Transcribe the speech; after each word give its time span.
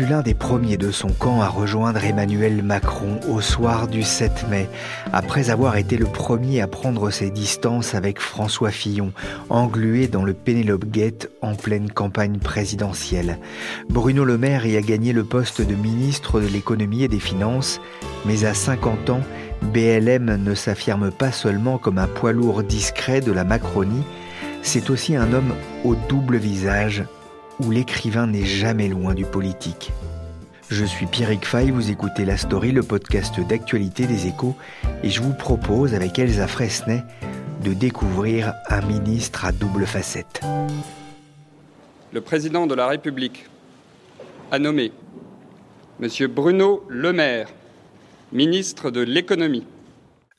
L'un 0.00 0.22
des 0.22 0.34
premiers 0.34 0.76
de 0.76 0.90
son 0.90 1.08
camp 1.08 1.42
à 1.42 1.48
rejoindre 1.48 2.04
Emmanuel 2.04 2.62
Macron 2.62 3.20
au 3.28 3.40
soir 3.40 3.86
du 3.86 4.02
7 4.02 4.48
mai, 4.48 4.68
après 5.12 5.50
avoir 5.50 5.76
été 5.76 5.96
le 5.96 6.06
premier 6.06 6.60
à 6.60 6.66
prendre 6.66 7.10
ses 7.10 7.30
distances 7.30 7.94
avec 7.94 8.18
François 8.18 8.70
Fillon, 8.70 9.12
englué 9.48 10.08
dans 10.08 10.24
le 10.24 10.32
Pénélope 10.32 10.86
Gate 10.86 11.28
en 11.42 11.54
pleine 11.54 11.90
campagne 11.90 12.38
présidentielle. 12.38 13.38
Bruno 13.88 14.24
Le 14.24 14.38
Maire 14.38 14.66
y 14.66 14.76
a 14.76 14.80
gagné 14.80 15.12
le 15.12 15.24
poste 15.24 15.60
de 15.60 15.74
ministre 15.74 16.40
de 16.40 16.46
l'économie 16.46 17.04
et 17.04 17.08
des 17.08 17.20
finances, 17.20 17.80
mais 18.24 18.44
à 18.44 18.54
50 18.54 19.10
ans, 19.10 19.22
BLM 19.62 20.42
ne 20.42 20.54
s'affirme 20.54 21.10
pas 21.10 21.32
seulement 21.32 21.78
comme 21.78 21.98
un 21.98 22.06
poids 22.06 22.32
lourd 22.32 22.62
discret 22.62 23.20
de 23.20 23.32
la 23.32 23.44
Macronie, 23.44 24.04
c'est 24.62 24.90
aussi 24.90 25.16
un 25.16 25.32
homme 25.32 25.54
au 25.84 25.94
double 26.08 26.36
visage 26.36 27.04
où 27.60 27.70
l'écrivain 27.70 28.26
n'est 28.26 28.44
jamais 28.44 28.88
loin 28.88 29.14
du 29.14 29.24
politique. 29.24 29.92
Je 30.70 30.84
suis 30.84 31.06
Pierrick 31.06 31.44
Fay, 31.44 31.70
vous 31.70 31.90
écoutez 31.90 32.24
La 32.24 32.36
Story, 32.36 32.72
le 32.72 32.82
podcast 32.82 33.40
d'actualité 33.40 34.06
des 34.06 34.26
échos, 34.26 34.54
et 35.02 35.10
je 35.10 35.20
vous 35.20 35.34
propose 35.34 35.94
avec 35.94 36.18
Elsa 36.18 36.46
Fresnay 36.46 37.02
de 37.64 37.72
découvrir 37.72 38.54
un 38.68 38.80
ministre 38.82 39.44
à 39.44 39.52
double 39.52 39.86
facette. 39.86 40.40
Le 42.12 42.20
président 42.20 42.66
de 42.66 42.74
la 42.74 42.86
République 42.86 43.46
a 44.50 44.58
nommé 44.58 44.92
M. 46.02 46.08
Bruno 46.28 46.84
Le 46.88 47.12
Maire, 47.12 47.48
ministre 48.32 48.90
de 48.90 49.00
l'économie. 49.00 49.66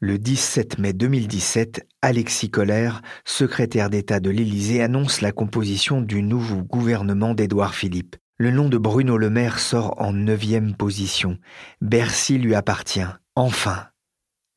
Le 0.04 0.18
17 0.18 0.80
mai 0.80 0.94
2017, 0.94 1.88
Alexis 2.02 2.50
Collère, 2.50 3.04
secrétaire 3.24 3.92
d'État 3.92 4.20
de 4.20 4.32
l'Élysée, 4.32 4.82
annonce 4.82 5.22
la 5.22 5.32
composition 5.32 6.02
du 6.02 6.24
nouveau 6.24 6.64
gouvernement 6.64 7.36
d'Édouard 7.36 7.76
Philippe. 7.76 8.16
Le 8.40 8.50
nom 8.50 8.68
de 8.68 8.80
Bruno 8.80 9.16
Le 9.16 9.30
Maire 9.30 9.60
sort 9.60 10.02
en 10.02 10.12
neuvième 10.12 10.74
position. 10.74 11.38
Bercy 11.82 12.40
lui 12.40 12.56
appartient. 12.56 13.06
Enfin, 13.36 13.91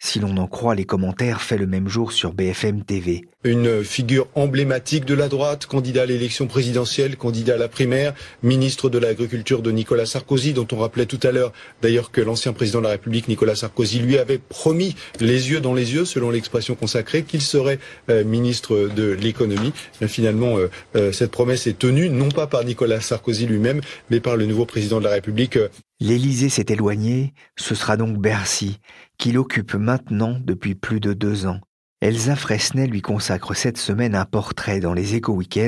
si 0.04 0.20
l'on 0.20 0.36
en 0.36 0.46
croit 0.46 0.74
les 0.74 0.84
commentaires 0.84 1.40
faits 1.40 1.58
le 1.58 1.66
même 1.66 1.88
jour 1.88 2.12
sur 2.12 2.34
BFM 2.34 2.84
TV. 2.84 3.24
Une 3.42 3.82
figure 3.82 4.28
emblématique 4.34 5.06
de 5.06 5.14
la 5.14 5.28
droite, 5.28 5.64
candidat 5.64 6.02
à 6.02 6.06
l'élection 6.06 6.46
présidentielle, 6.46 7.16
candidat 7.16 7.54
à 7.54 7.56
la 7.56 7.68
primaire, 7.68 8.12
ministre 8.42 8.90
de 8.90 8.98
l'Agriculture 8.98 9.62
de 9.62 9.70
Nicolas 9.70 10.04
Sarkozy, 10.04 10.52
dont 10.52 10.66
on 10.72 10.76
rappelait 10.76 11.06
tout 11.06 11.20
à 11.22 11.32
l'heure 11.32 11.52
d'ailleurs 11.80 12.10
que 12.10 12.20
l'ancien 12.20 12.52
président 12.52 12.80
de 12.80 12.84
la 12.84 12.90
République, 12.90 13.28
Nicolas 13.28 13.56
Sarkozy, 13.56 13.98
lui 13.98 14.18
avait 14.18 14.36
promis 14.36 14.94
les 15.20 15.50
yeux 15.50 15.60
dans 15.60 15.72
les 15.72 15.94
yeux, 15.94 16.04
selon 16.04 16.28
l'expression 16.28 16.74
consacrée, 16.74 17.22
qu'il 17.22 17.40
serait 17.40 17.78
euh, 18.10 18.24
ministre 18.24 18.90
de 18.94 19.10
l'économie. 19.10 19.72
Finalement, 20.06 20.58
euh, 20.58 20.68
euh, 20.96 21.12
cette 21.12 21.30
promesse 21.30 21.66
est 21.66 21.78
tenue, 21.78 22.10
non 22.10 22.28
pas 22.28 22.46
par 22.46 22.62
Nicolas 22.64 23.00
Sarkozy 23.00 23.46
lui-même, 23.46 23.80
mais 24.10 24.20
par 24.20 24.36
le 24.36 24.44
nouveau 24.44 24.66
président 24.66 24.98
de 24.98 25.04
la 25.04 25.12
République. 25.12 25.58
L'Élysée 26.00 26.48
s'est 26.48 26.66
éloigné, 26.68 27.34
ce 27.56 27.74
sera 27.74 27.96
donc 27.96 28.18
Bercy, 28.18 28.80
qu'il 29.16 29.38
occupe 29.38 29.74
maintenant 29.74 30.38
depuis 30.42 30.74
plus 30.74 31.00
de 31.00 31.12
deux 31.12 31.46
ans. 31.46 31.60
Elsa 32.00 32.36
Fresnay 32.36 32.86
lui 32.86 33.00
consacre 33.00 33.54
cette 33.54 33.78
semaine 33.78 34.14
un 34.14 34.24
portrait 34.24 34.80
dans 34.80 34.92
les 34.92 35.14
éco 35.14 35.32
week 35.32 35.58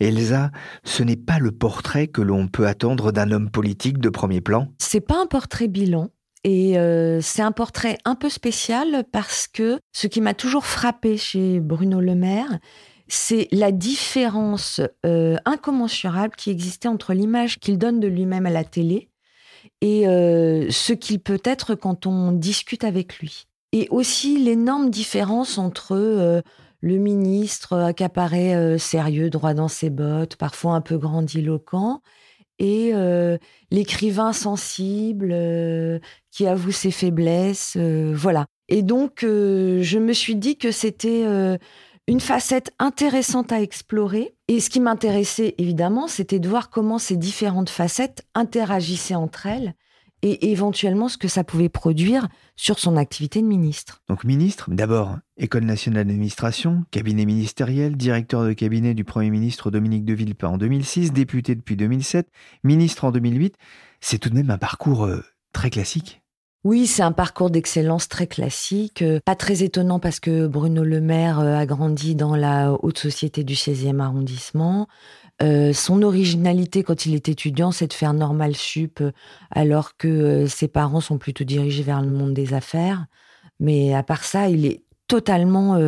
Elsa, 0.00 0.50
ce 0.84 1.02
n'est 1.02 1.16
pas 1.16 1.38
le 1.38 1.52
portrait 1.52 2.08
que 2.08 2.20
l'on 2.20 2.48
peut 2.48 2.66
attendre 2.66 3.12
d'un 3.12 3.30
homme 3.30 3.50
politique 3.50 3.98
de 3.98 4.10
premier 4.10 4.40
plan. 4.40 4.68
C'est 4.78 5.00
pas 5.00 5.22
un 5.22 5.26
portrait 5.26 5.68
bilan. 5.68 6.10
Et 6.44 6.78
euh, 6.78 7.20
c'est 7.22 7.42
un 7.42 7.52
portrait 7.52 7.98
un 8.04 8.14
peu 8.14 8.28
spécial 8.28 9.04
parce 9.10 9.48
que 9.48 9.78
ce 9.92 10.06
qui 10.06 10.20
m'a 10.20 10.34
toujours 10.34 10.66
frappé 10.66 11.16
chez 11.16 11.60
Bruno 11.60 12.00
Le 12.00 12.14
Maire, 12.14 12.58
c'est 13.08 13.48
la 13.52 13.72
différence 13.72 14.80
euh, 15.04 15.36
incommensurable 15.44 16.34
qui 16.36 16.50
existait 16.50 16.88
entre 16.88 17.14
l'image 17.14 17.58
qu'il 17.58 17.78
donne 17.78 17.98
de 17.98 18.08
lui-même 18.08 18.46
à 18.46 18.50
la 18.50 18.64
télé 18.64 19.08
et 19.80 20.08
euh, 20.08 20.70
ce 20.70 20.92
qu'il 20.92 21.20
peut 21.20 21.40
être 21.44 21.74
quand 21.74 22.06
on 22.06 22.32
discute 22.32 22.84
avec 22.84 23.18
lui. 23.18 23.46
Et 23.72 23.88
aussi 23.90 24.38
l'énorme 24.38 24.90
différence 24.90 25.58
entre 25.58 25.92
euh, 25.92 26.40
le 26.80 26.96
ministre 26.96 27.76
accaparé 27.76 28.54
euh, 28.54 28.78
sérieux, 28.78 29.28
droit 29.28 29.54
dans 29.54 29.68
ses 29.68 29.90
bottes, 29.90 30.36
parfois 30.36 30.74
un 30.74 30.80
peu 30.80 30.98
grandiloquent, 30.98 32.00
et 32.58 32.94
l'écrivain 33.70 34.32
sensible 34.32 35.36
qui 36.30 36.46
avoue 36.46 36.72
ses 36.72 36.90
faiblesses. 36.90 37.76
voilà. 37.76 38.46
Et 38.68 38.80
donc, 38.80 39.18
je 39.20 39.98
me 39.98 40.14
suis 40.14 40.36
dit 40.36 40.56
que 40.56 40.70
c'était 40.70 41.26
une 42.08 42.20
facette 42.20 42.72
intéressante 42.78 43.52
à 43.52 43.60
explorer. 43.60 44.34
Et 44.48 44.60
ce 44.60 44.70
qui 44.70 44.80
m'intéressait 44.80 45.54
évidemment, 45.58 46.08
c'était 46.08 46.38
de 46.38 46.48
voir 46.48 46.70
comment 46.70 46.98
ces 46.98 47.16
différentes 47.16 47.70
facettes 47.70 48.26
interagissaient 48.34 49.14
entre 49.14 49.46
elles 49.46 49.74
et 50.22 50.50
éventuellement 50.50 51.08
ce 51.08 51.18
que 51.18 51.28
ça 51.28 51.44
pouvait 51.44 51.68
produire 51.68 52.28
sur 52.56 52.78
son 52.78 52.96
activité 52.96 53.42
de 53.42 53.46
ministre. 53.46 54.02
Donc 54.08 54.24
ministre, 54.24 54.70
d'abord 54.70 55.18
École 55.36 55.64
nationale 55.64 56.06
d'administration, 56.06 56.84
cabinet 56.90 57.26
ministériel, 57.26 57.96
directeur 57.96 58.44
de 58.44 58.52
cabinet 58.54 58.94
du 58.94 59.04
Premier 59.04 59.30
ministre 59.30 59.70
Dominique 59.70 60.04
de 60.04 60.14
Villepin 60.14 60.48
en 60.48 60.58
2006, 60.58 61.12
député 61.12 61.54
depuis 61.54 61.76
2007, 61.76 62.28
ministre 62.64 63.04
en 63.04 63.12
2008. 63.12 63.56
C'est 64.00 64.18
tout 64.18 64.30
de 64.30 64.34
même 64.34 64.50
un 64.50 64.58
parcours 64.58 65.04
euh, 65.04 65.22
très 65.52 65.70
classique. 65.70 66.22
Oui, 66.66 66.88
c'est 66.88 67.04
un 67.04 67.12
parcours 67.12 67.50
d'excellence 67.50 68.08
très 68.08 68.26
classique, 68.26 69.00
euh, 69.02 69.20
pas 69.24 69.36
très 69.36 69.62
étonnant 69.62 70.00
parce 70.00 70.18
que 70.18 70.48
Bruno 70.48 70.82
Le 70.82 71.00
Maire 71.00 71.38
euh, 71.38 71.54
a 71.54 71.64
grandi 71.64 72.16
dans 72.16 72.34
la 72.34 72.72
haute 72.82 72.98
société 72.98 73.44
du 73.44 73.54
16e 73.54 74.00
arrondissement. 74.00 74.88
Euh, 75.42 75.72
son 75.72 76.02
originalité 76.02 76.82
quand 76.82 77.06
il 77.06 77.14
est 77.14 77.28
étudiant, 77.28 77.70
c'est 77.70 77.86
de 77.86 77.92
faire 77.92 78.14
normal 78.14 78.56
sup, 78.56 79.00
alors 79.52 79.96
que 79.96 80.48
ses 80.48 80.66
parents 80.66 81.00
sont 81.00 81.18
plutôt 81.18 81.44
dirigés 81.44 81.84
vers 81.84 82.02
le 82.02 82.10
monde 82.10 82.34
des 82.34 82.52
affaires. 82.52 83.06
Mais 83.60 83.94
à 83.94 84.02
part 84.02 84.24
ça, 84.24 84.48
il 84.48 84.66
est 84.66 84.82
totalement 85.06 85.78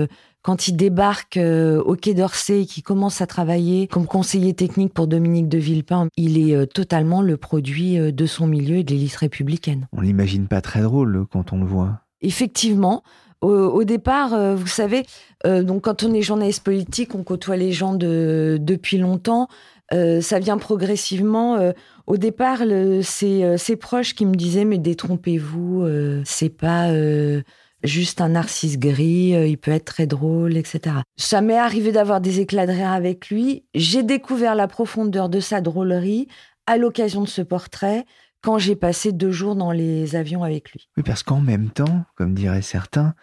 quand 0.42 0.68
il 0.68 0.76
débarque 0.76 1.36
euh, 1.36 1.82
au 1.82 1.94
Quai 1.94 2.14
d'Orsay 2.14 2.62
et 2.62 2.66
qu'il 2.66 2.82
commence 2.82 3.20
à 3.20 3.26
travailler 3.26 3.86
comme 3.86 4.06
conseiller 4.06 4.54
technique 4.54 4.94
pour 4.94 5.06
Dominique 5.06 5.48
de 5.48 5.58
Villepin, 5.58 6.08
il 6.16 6.38
est 6.38 6.54
euh, 6.54 6.66
totalement 6.66 7.22
le 7.22 7.36
produit 7.36 7.98
euh, 7.98 8.12
de 8.12 8.26
son 8.26 8.46
milieu 8.46 8.76
et 8.76 8.84
de 8.84 8.90
l'élite 8.92 9.16
républicaine. 9.16 9.88
On 9.92 10.00
l'imagine 10.00 10.46
pas 10.46 10.60
très 10.60 10.82
drôle 10.82 11.26
quand 11.30 11.52
on 11.52 11.60
le 11.60 11.66
voit. 11.66 12.00
Effectivement. 12.20 13.02
Au, 13.40 13.84
départ, 13.84 14.56
vous 14.56 14.66
savez, 14.66 15.06
donc 15.44 15.82
quand 15.82 16.02
on 16.02 16.12
est 16.12 16.22
journaliste 16.22 16.64
politique, 16.64 17.14
on 17.14 17.22
côtoie 17.22 17.56
les 17.56 17.70
gens 17.70 17.94
de, 17.94 18.58
depuis 18.60 18.98
longtemps. 18.98 19.46
ça 19.92 20.38
vient 20.40 20.58
progressivement. 20.58 21.72
au 22.08 22.16
départ, 22.16 22.62
c'est 23.02 23.56
ses 23.56 23.76
proches 23.76 24.16
qui 24.16 24.26
me 24.26 24.34
disaient 24.34 24.64
mais 24.64 24.78
détrompez-vous, 24.78 25.86
c'est 26.24 26.48
pas 26.48 26.90
juste 27.82 28.20
un 28.20 28.30
narcisse 28.30 28.78
gris, 28.78 29.34
euh, 29.34 29.46
il 29.46 29.58
peut 29.58 29.70
être 29.70 29.84
très 29.84 30.06
drôle, 30.06 30.56
etc. 30.56 30.96
Ça 31.16 31.40
m'est 31.40 31.58
arrivé 31.58 31.92
d'avoir 31.92 32.20
des 32.20 32.40
éclats 32.40 32.66
de 32.66 32.72
rire 32.72 32.90
avec 32.90 33.28
lui. 33.28 33.64
J'ai 33.74 34.02
découvert 34.02 34.54
la 34.54 34.68
profondeur 34.68 35.28
de 35.28 35.40
sa 35.40 35.60
drôlerie 35.60 36.28
à 36.66 36.76
l'occasion 36.76 37.22
de 37.22 37.28
ce 37.28 37.42
portrait 37.42 38.04
quand 38.42 38.58
j'ai 38.58 38.76
passé 38.76 39.12
deux 39.12 39.32
jours 39.32 39.56
dans 39.56 39.72
les 39.72 40.16
avions 40.16 40.42
avec 40.42 40.72
lui. 40.72 40.88
Oui, 40.96 41.02
parce 41.02 41.22
qu'en 41.22 41.40
même 41.40 41.70
temps, 41.70 42.04
comme 42.14 42.34
diraient 42.34 42.62
certains, 42.62 43.14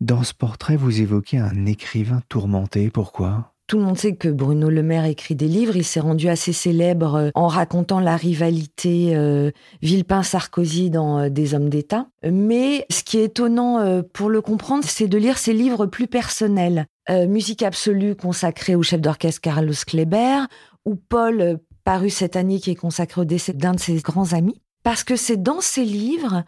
dans 0.00 0.22
ce 0.22 0.34
portrait, 0.34 0.76
vous 0.76 1.00
évoquez 1.00 1.38
un 1.38 1.66
écrivain 1.66 2.22
tourmenté. 2.28 2.90
Pourquoi? 2.90 3.54
Tout 3.68 3.76
le 3.76 3.84
monde 3.84 3.98
sait 3.98 4.16
que 4.16 4.28
Bruno 4.28 4.70
Le 4.70 4.82
Maire 4.82 5.04
écrit 5.04 5.34
des 5.34 5.46
livres. 5.46 5.76
Il 5.76 5.84
s'est 5.84 6.00
rendu 6.00 6.30
assez 6.30 6.54
célèbre 6.54 7.14
euh, 7.16 7.30
en 7.34 7.48
racontant 7.48 8.00
la 8.00 8.16
rivalité 8.16 9.14
euh, 9.14 9.50
Villepin-Sarkozy 9.82 10.88
dans 10.88 11.18
euh, 11.18 11.28
Des 11.28 11.52
hommes 11.52 11.68
d'État. 11.68 12.06
Mais 12.24 12.86
ce 12.88 13.02
qui 13.02 13.18
est 13.18 13.24
étonnant 13.24 14.02
pour 14.14 14.30
le 14.30 14.40
comprendre, 14.40 14.84
c'est 14.84 15.06
de 15.06 15.18
lire 15.18 15.36
ses 15.36 15.52
livres 15.52 15.84
plus 15.84 16.06
personnels. 16.06 16.86
Musique 17.10 17.62
absolue 17.62 18.16
consacrée 18.16 18.74
au 18.74 18.82
chef 18.82 19.00
d'orchestre 19.00 19.40
Carlos 19.40 19.72
Kleber 19.86 20.46
ou 20.84 20.96
Paul 20.96 21.58
paru 21.84 22.10
cette 22.10 22.36
année 22.36 22.60
qui 22.60 22.70
est 22.70 22.74
consacré 22.74 23.20
au 23.20 23.24
décès 23.24 23.52
d'un 23.52 23.74
de 23.74 23.80
ses 23.80 23.96
grands 23.96 24.32
amis. 24.32 24.60
Parce 24.82 25.04
que 25.04 25.16
c'est 25.16 25.42
dans 25.42 25.60
ces 25.60 25.84
livres 25.84 26.44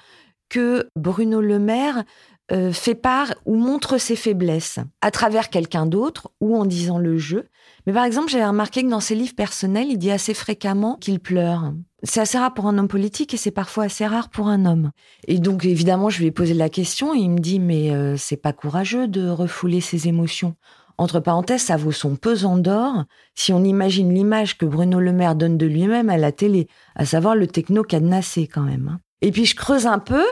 que 0.48 0.88
Bruno 0.96 1.40
Le 1.40 1.58
Maire 1.58 2.04
euh, 2.52 2.72
fait 2.72 2.94
part 2.94 3.34
ou 3.46 3.56
montre 3.56 3.98
ses 3.98 4.16
faiblesses 4.16 4.78
à 5.00 5.10
travers 5.10 5.50
quelqu'un 5.50 5.86
d'autre 5.86 6.30
ou 6.40 6.56
en 6.56 6.64
disant 6.64 6.98
le 6.98 7.16
jeu. 7.16 7.46
Mais 7.86 7.92
par 7.92 8.04
exemple, 8.04 8.28
j'ai 8.28 8.44
remarqué 8.44 8.82
que 8.82 8.88
dans 8.88 9.00
ses 9.00 9.14
livres 9.14 9.34
personnels, 9.34 9.88
il 9.88 9.98
dit 9.98 10.10
assez 10.10 10.34
fréquemment 10.34 10.96
qu'il 11.00 11.20
pleure. 11.20 11.72
C'est 12.02 12.20
assez 12.20 12.38
rare 12.38 12.54
pour 12.54 12.66
un 12.66 12.78
homme 12.78 12.88
politique 12.88 13.34
et 13.34 13.36
c'est 13.36 13.50
parfois 13.50 13.84
assez 13.84 14.06
rare 14.06 14.30
pour 14.30 14.48
un 14.48 14.66
homme. 14.66 14.90
Et 15.28 15.38
donc, 15.38 15.64
évidemment, 15.64 16.10
je 16.10 16.18
lui 16.18 16.26
ai 16.26 16.30
posé 16.30 16.54
la 16.54 16.68
question 16.68 17.14
et 17.14 17.18
il 17.18 17.30
me 17.30 17.38
dit, 17.38 17.60
mais 17.60 17.90
euh, 17.90 18.16
c'est 18.16 18.36
pas 18.36 18.52
courageux 18.52 19.06
de 19.06 19.28
refouler 19.28 19.80
ses 19.80 20.08
émotions. 20.08 20.56
Entre 20.98 21.20
parenthèses, 21.20 21.62
ça 21.62 21.76
vaut 21.76 21.92
son 21.92 22.16
pesant 22.16 22.58
d'or 22.58 23.04
si 23.34 23.52
on 23.54 23.64
imagine 23.64 24.12
l'image 24.12 24.58
que 24.58 24.66
Bruno 24.66 25.00
Le 25.00 25.12
Maire 25.12 25.34
donne 25.34 25.56
de 25.56 25.66
lui-même 25.66 26.10
à 26.10 26.18
la 26.18 26.32
télé, 26.32 26.66
à 26.94 27.06
savoir 27.06 27.34
le 27.34 27.46
techno 27.46 27.82
cadenassé 27.82 28.46
quand 28.46 28.60
même. 28.60 28.88
Hein. 28.92 29.00
Et 29.22 29.30
puis 29.30 29.46
je 29.46 29.56
creuse 29.56 29.86
un 29.86 29.98
peu 29.98 30.24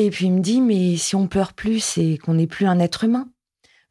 et 0.00 0.10
puis 0.10 0.26
il 0.26 0.32
me 0.32 0.40
dit, 0.40 0.60
mais 0.60 0.96
si 0.96 1.16
on 1.16 1.26
pleure 1.26 1.52
plus, 1.52 1.80
c'est 1.80 2.18
qu'on 2.18 2.34
n'est 2.34 2.46
plus 2.46 2.66
un 2.66 2.78
être 2.78 3.02
humain. 3.02 3.28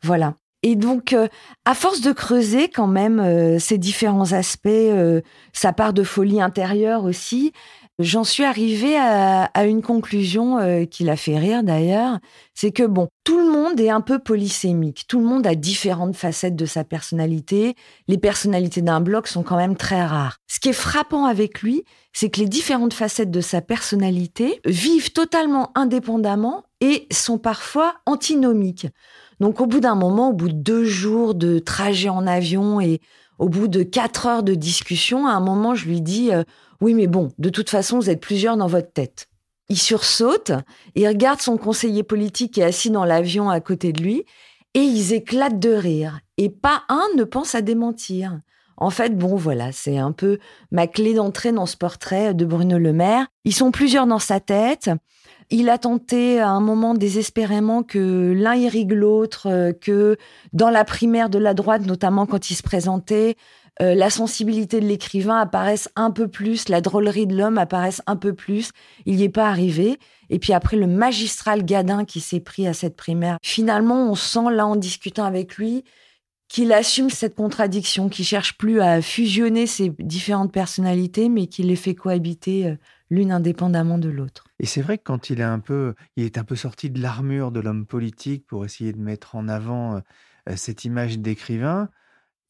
Voilà. 0.02 0.36
Et 0.64 0.78
donc, 0.78 1.12
euh, 1.12 1.28
à 1.66 1.76
force 1.76 2.00
de 2.00 2.14
creuser 2.14 2.70
quand 2.70 2.88
même 2.88 3.20
euh, 3.20 3.60
ces 3.60 3.78
différents 3.78 4.32
aspects, 4.32 4.68
euh, 4.68 5.20
sa 5.52 5.74
part 5.74 5.92
de 5.92 6.04
folie 6.04 6.42
intérieure 6.42 7.04
aussi, 7.04 7.52
j'en 8.00 8.24
suis 8.24 8.44
arrivée 8.44 8.98
à, 8.98 9.66
une 9.66 9.82
conclusion 9.82 10.86
qui 10.90 11.04
l'a 11.04 11.16
fait 11.16 11.38
rire 11.38 11.64
d'ailleurs. 11.64 12.20
C'est 12.54 12.72
que 12.72 12.84
bon, 12.84 13.08
tout 13.24 13.40
le 13.40 13.52
monde 13.52 13.80
est 13.80 13.90
un 13.90 14.02
peu 14.02 14.20
polysémique. 14.20 15.06
Tout 15.08 15.20
le 15.20 15.26
monde 15.26 15.46
a 15.48 15.56
différentes 15.56 16.16
facettes 16.16 16.56
de 16.56 16.66
sa 16.66 16.84
personnalité. 16.84 17.76
Les 18.08 18.18
personnalités 18.18 18.82
d'un 18.82 19.02
bloc 19.02 19.28
sont 19.28 19.44
quand 19.44 19.58
même 19.58 19.76
très 19.76 20.06
rares. 20.06 20.38
Ce 20.48 20.60
qui 20.60 20.70
est 20.70 20.74
frappant 20.74 21.26
avec 21.26 21.62
lui, 21.62 21.84
c'est 22.14 22.30
que 22.30 22.40
les 22.40 22.48
différentes 22.48 22.94
facettes 22.94 23.32
de 23.32 23.42
sa 23.42 23.62
personnalité 23.62 24.60
vivent 24.66 25.12
totalement 25.12 25.72
indépendamment 25.76 26.64
et 26.82 27.08
sont 27.12 27.38
parfois 27.38 27.96
antinomiques. 28.06 28.88
Donc 29.40 29.62
au 29.62 29.66
bout 29.66 29.80
d'un 29.80 29.96
moment, 29.96 30.30
au 30.30 30.34
bout 30.34 30.50
de 30.50 30.54
deux 30.54 30.86
jours 30.86 31.36
de 31.36 31.60
trajet 31.60 32.10
en 32.10 32.26
avion 32.26 32.82
et 32.82 33.02
au 33.38 33.50
bout 33.50 33.68
de 33.68 33.84
quatre 33.84 34.26
heures 34.26 34.44
de 34.44 34.56
discussion, 34.56 35.28
à 35.28 35.32
un 35.32 35.40
moment, 35.40 35.76
je 35.76 35.88
lui 35.88 36.02
dis 36.02 36.34
euh, 36.34 36.44
Oui, 36.82 36.94
mais 36.94 37.08
bon, 37.08 37.32
de 37.38 37.50
toute 37.50 37.70
façon, 37.70 37.98
vous 37.98 38.10
êtes 38.10 38.22
plusieurs 38.22 38.58
dans 38.58 38.68
votre 38.68 38.92
tête. 38.92 39.28
Il 39.70 39.78
sursaute, 39.78 40.52
il 40.96 41.08
regarde 41.08 41.42
son 41.42 41.58
conseiller 41.58 42.04
politique 42.04 42.54
qui 42.54 42.62
est 42.62 42.66
assis 42.66 42.90
dans 42.90 43.06
l'avion 43.06 43.50
à 43.50 43.60
côté 43.60 43.92
de 43.92 44.02
lui, 44.02 44.26
et 44.74 44.80
ils 44.80 45.14
éclatent 45.14 45.60
de 45.60 45.74
rire. 45.74 46.20
Et 46.38 46.50
pas 46.50 46.84
un 46.88 47.06
ne 47.16 47.24
pense 47.24 47.56
à 47.56 47.62
démentir. 47.62 48.40
En 48.78 48.92
fait, 48.92 49.18
bon, 49.18 49.36
voilà, 49.36 49.72
c'est 49.72 49.98
un 49.98 50.12
peu 50.12 50.38
ma 50.72 50.86
clé 50.86 51.16
d'entrée 51.16 51.52
dans 51.52 51.66
ce 51.66 51.76
portrait 51.76 52.36
de 52.36 52.46
Bruno 52.46 52.78
Le 52.78 52.94
Maire. 52.94 53.26
Ils 53.44 53.56
sont 53.56 53.72
plusieurs 53.72 54.06
dans 54.06 54.20
sa 54.20 54.40
tête. 54.40 54.92
Il 55.50 55.70
a 55.70 55.78
tenté 55.78 56.40
à 56.40 56.50
un 56.50 56.60
moment 56.60 56.94
désespérément 56.94 57.82
que 57.82 58.34
l'un 58.36 58.56
irrigue 58.56 58.92
l'autre, 58.92 59.48
euh, 59.48 59.72
que 59.72 60.18
dans 60.52 60.70
la 60.70 60.84
primaire 60.84 61.30
de 61.30 61.40
la 61.40 61.54
droite, 61.54 61.86
notamment 61.86 62.26
quand 62.26 62.50
il 62.50 62.56
se 62.56 62.64
présentait, 62.64 63.38
euh, 63.82 63.94
la 63.96 64.10
sensibilité 64.10 64.80
de 64.80 64.86
l'écrivain 64.86 65.40
apparaisse 65.40 65.90
un 65.96 66.12
peu 66.12 66.28
plus, 66.28 66.68
la 66.68 66.82
drôlerie 66.82 67.28
de 67.28 67.38
l'homme 67.38 67.58
apparaisse 67.58 68.02
un 68.08 68.16
peu 68.16 68.34
plus. 68.34 68.72
Il 69.06 69.18
n'y 69.18 69.24
est 69.24 69.30
pas 69.30 69.48
arrivé. 69.48 70.00
Et 70.30 70.40
puis 70.40 70.52
après, 70.52 70.76
le 70.78 70.88
magistral 70.88 71.64
Gadin 71.64 72.04
qui 72.04 72.20
s'est 72.20 72.40
pris 72.40 72.68
à 72.68 72.74
cette 72.74 72.96
primaire. 72.96 73.38
Finalement, 73.44 74.10
on 74.10 74.16
sent 74.16 74.52
là 74.52 74.66
en 74.66 74.76
discutant 74.76 75.26
avec 75.26 75.58
lui 75.58 75.84
qu'il 76.50 76.74
assume 76.74 77.10
cette 77.10 77.36
contradiction, 77.36 78.10
qu'il 78.10 78.26
cherche 78.26 78.58
plus 78.58 78.82
à 78.82 79.02
fusionner 79.02 79.68
ses 79.68 79.94
différentes 80.00 80.52
personnalités, 80.52 81.30
mais 81.30 81.48
qu'il 81.48 81.68
les 81.68 81.76
fait 81.76 81.96
cohabiter 81.96 82.68
euh, 82.68 82.76
l'une 83.10 83.32
indépendamment 83.32 83.98
de 83.98 84.10
l'autre. 84.10 84.47
Et 84.60 84.66
c'est 84.66 84.82
vrai 84.82 84.98
que 84.98 85.04
quand 85.04 85.30
il 85.30 85.40
est 85.40 85.44
un 85.44 85.60
peu, 85.60 85.94
il 86.16 86.26
est 86.26 86.38
un 86.38 86.44
peu 86.44 86.56
sorti 86.56 86.90
de 86.90 87.02
l'armure 87.02 87.52
de 87.52 87.60
l'homme 87.60 87.86
politique 87.86 88.46
pour 88.48 88.66
essayer 88.66 88.92
de 88.92 89.00
mettre 89.00 89.36
en 89.36 89.48
avant 89.48 90.02
cette 90.56 90.86
image 90.86 91.20
d'écrivain, 91.20 91.90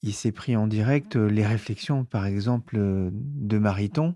il 0.03 0.13
s'est 0.13 0.31
pris 0.31 0.55
en 0.55 0.67
direct 0.67 1.15
euh, 1.15 1.27
les 1.27 1.45
réflexions, 1.45 2.05
par 2.05 2.25
exemple, 2.25 2.77
de 3.11 3.57
Mariton, 3.57 4.15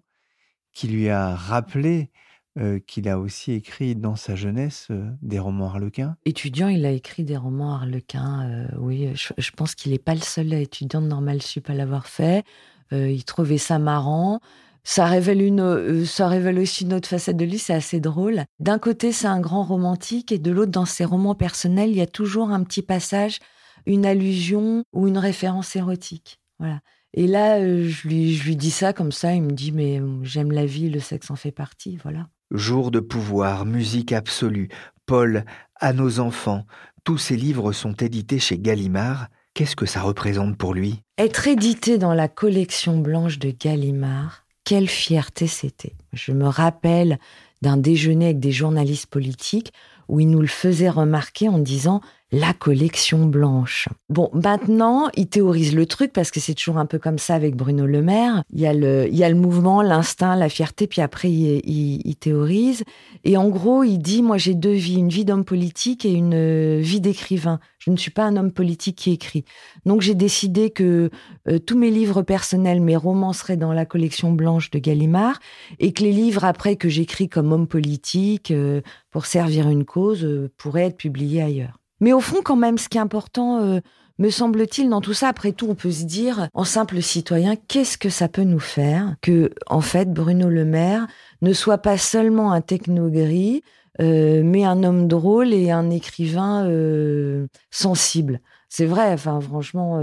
qui 0.73 0.87
lui 0.87 1.09
a 1.09 1.35
rappelé 1.35 2.11
euh, 2.59 2.79
qu'il 2.85 3.07
a 3.07 3.17
aussi 3.17 3.53
écrit 3.53 3.95
dans 3.95 4.17
sa 4.17 4.35
jeunesse 4.35 4.87
euh, 4.91 5.09
des 5.21 5.39
romans 5.39 5.67
harlequins. 5.67 6.17
Étudiant, 6.25 6.67
il 6.67 6.85
a 6.85 6.91
écrit 6.91 7.23
des 7.23 7.37
romans 7.37 7.75
harlequins. 7.75 8.45
Euh, 8.45 8.67
oui, 8.77 9.09
je, 9.15 9.51
pense 9.51 9.73
qu'il 9.73 9.93
n'est 9.93 9.99
pas 9.99 10.15
le 10.15 10.19
seul 10.19 10.51
étudiant 10.51 11.01
de 11.01 11.07
Normal 11.07 11.41
Sup 11.41 11.69
à 11.69 11.73
l'avoir 11.73 12.07
fait. 12.07 12.43
il 12.91 13.23
trouvait 13.23 13.57
ça 13.57 13.79
marrant. 13.79 14.41
Ça 14.83 15.05
révèle, 15.05 15.41
une, 15.41 16.05
ça 16.05 16.27
révèle 16.27 16.59
aussi 16.59 16.83
une 16.85 16.93
autre 16.93 17.07
facette 17.07 17.37
de 17.37 17.45
lui, 17.45 17.59
c'est 17.59 17.73
assez 17.73 17.99
drôle. 17.99 18.43
D'un 18.59 18.79
côté, 18.79 19.11
c'est 19.11 19.27
un 19.27 19.39
grand 19.39 19.63
romantique, 19.63 20.31
et 20.31 20.39
de 20.39 20.51
l'autre, 20.51 20.71
dans 20.71 20.85
ses 20.85 21.05
romans 21.05 21.35
personnels, 21.35 21.91
il 21.91 21.97
y 21.97 22.01
a 22.01 22.07
toujours 22.07 22.49
un 22.49 22.63
petit 22.63 22.81
passage, 22.81 23.39
une 23.85 24.05
allusion 24.05 24.83
ou 24.93 25.07
une 25.07 25.17
référence 25.17 25.75
érotique. 25.75 26.39
Voilà. 26.59 26.79
Et 27.13 27.27
là, 27.27 27.59
je 27.59 28.07
lui, 28.07 28.35
je 28.35 28.45
lui 28.45 28.55
dis 28.55 28.71
ça 28.71 28.93
comme 28.93 29.11
ça, 29.11 29.33
il 29.33 29.41
me 29.41 29.51
dit, 29.51 29.71
mais 29.71 30.01
j'aime 30.23 30.51
la 30.51 30.65
vie, 30.65 30.89
le 30.89 30.99
sexe 30.99 31.29
en 31.29 31.35
fait 31.35 31.51
partie, 31.51 31.97
voilà. 32.01 32.27
Jour 32.51 32.91
de 32.91 32.99
pouvoir, 32.99 33.65
musique 33.65 34.11
absolue, 34.11 34.69
Paul, 35.05 35.45
à 35.75 35.93
nos 35.93 36.19
enfants, 36.19 36.65
tous 37.03 37.17
ces 37.17 37.35
livres 37.35 37.71
sont 37.71 37.93
édités 37.93 38.39
chez 38.39 38.57
Gallimard. 38.57 39.27
Qu'est-ce 39.53 39.75
que 39.75 39.85
ça 39.85 40.01
représente 40.01 40.57
pour 40.57 40.73
lui? 40.73 41.01
Être 41.17 41.47
édité 41.47 41.97
dans 41.97 42.13
la 42.13 42.29
collection 42.29 42.97
blanche 42.97 43.39
de 43.39 43.51
Gallimard, 43.51 44.45
quelle 44.63 44.87
fierté 44.87 45.47
c'était. 45.47 45.95
Je 46.13 46.31
me 46.31 46.47
rappelle 46.47 47.19
d'un 47.61 47.77
déjeuner 47.77 48.25
avec 48.25 48.39
des 48.39 48.51
journalistes 48.51 49.07
politiques 49.07 49.73
où 50.07 50.19
ils 50.19 50.29
nous 50.29 50.41
le 50.41 50.47
faisaient 50.47 50.89
remarquer 50.89 51.49
en 51.49 51.59
disant 51.59 52.01
la 52.33 52.53
collection 52.53 53.25
blanche. 53.25 53.89
Bon, 54.07 54.29
maintenant, 54.33 55.09
il 55.17 55.27
théorise 55.27 55.75
le 55.75 55.85
truc 55.85 56.13
parce 56.13 56.31
que 56.31 56.39
c'est 56.39 56.53
toujours 56.53 56.77
un 56.77 56.85
peu 56.85 56.97
comme 56.97 57.17
ça 57.17 57.35
avec 57.35 57.57
Bruno 57.57 57.85
Le 57.85 58.01
Maire. 58.01 58.43
Il 58.53 58.61
y 58.61 58.67
a 58.67 58.73
le, 58.73 59.07
il 59.09 59.15
y 59.15 59.25
a 59.25 59.29
le 59.29 59.35
mouvement, 59.35 59.81
l'instinct, 59.81 60.37
la 60.37 60.47
fierté, 60.47 60.87
puis 60.87 61.01
après, 61.01 61.29
il, 61.29 62.01
il, 62.05 62.15
théorise. 62.15 62.83
Et 63.25 63.35
en 63.35 63.49
gros, 63.49 63.83
il 63.83 63.97
dit, 63.97 64.21
moi, 64.21 64.37
j'ai 64.37 64.53
deux 64.53 64.71
vies, 64.71 64.97
une 64.97 65.09
vie 65.09 65.25
d'homme 65.25 65.43
politique 65.43 66.05
et 66.05 66.13
une 66.13 66.33
euh, 66.33 66.79
vie 66.79 67.01
d'écrivain. 67.01 67.59
Je 67.79 67.91
ne 67.91 67.97
suis 67.97 68.11
pas 68.11 68.23
un 68.23 68.37
homme 68.37 68.53
politique 68.53 68.97
qui 68.97 69.11
écrit. 69.11 69.43
Donc, 69.85 69.99
j'ai 70.01 70.15
décidé 70.15 70.69
que 70.69 71.09
euh, 71.49 71.59
tous 71.59 71.77
mes 71.77 71.91
livres 71.91 72.21
personnels, 72.21 72.79
mes 72.79 72.95
romans 72.95 73.33
seraient 73.33 73.57
dans 73.57 73.73
la 73.73 73.85
collection 73.85 74.31
blanche 74.31 74.71
de 74.71 74.79
Gallimard 74.79 75.39
et 75.79 75.91
que 75.91 76.03
les 76.03 76.13
livres 76.13 76.45
après 76.45 76.77
que 76.77 76.87
j'écris 76.87 77.27
comme 77.27 77.51
homme 77.51 77.67
politique 77.67 78.51
euh, 78.51 78.79
pour 79.09 79.25
servir 79.25 79.67
une 79.67 79.83
cause 79.83 80.25
pourraient 80.55 80.85
être 80.85 80.97
publiés 80.97 81.41
ailleurs. 81.41 81.80
Mais 82.01 82.13
au 82.13 82.19
fond, 82.19 82.41
quand 82.43 82.55
même, 82.55 82.77
ce 82.77 82.89
qui 82.89 82.97
est 82.97 83.01
important, 83.01 83.61
euh, 83.61 83.79
me 84.17 84.29
semble-t-il, 84.29 84.89
dans 84.89 85.01
tout 85.01 85.13
ça, 85.13 85.29
après 85.29 85.53
tout, 85.53 85.67
on 85.69 85.75
peut 85.75 85.91
se 85.91 86.03
dire, 86.03 86.49
en 86.53 86.63
simple 86.63 87.01
citoyen, 87.01 87.55
qu'est-ce 87.55 87.97
que 87.97 88.09
ça 88.09 88.27
peut 88.27 88.43
nous 88.43 88.59
faire 88.59 89.15
que, 89.21 89.51
en 89.67 89.81
fait, 89.81 90.11
Bruno 90.11 90.49
Le 90.49 90.65
Maire 90.65 91.07
ne 91.41 91.53
soit 91.53 91.77
pas 91.77 91.97
seulement 91.97 92.51
un 92.51 92.61
techno-gris, 92.61 93.63
euh, 94.01 94.41
mais 94.43 94.65
un 94.65 94.83
homme 94.83 95.07
drôle 95.07 95.53
et 95.53 95.71
un 95.71 95.89
écrivain 95.91 96.65
euh, 96.65 97.47
sensible. 97.69 98.41
C'est 98.67 98.85
vrai, 98.85 99.11
enfin 99.11 99.41
franchement, 99.41 100.01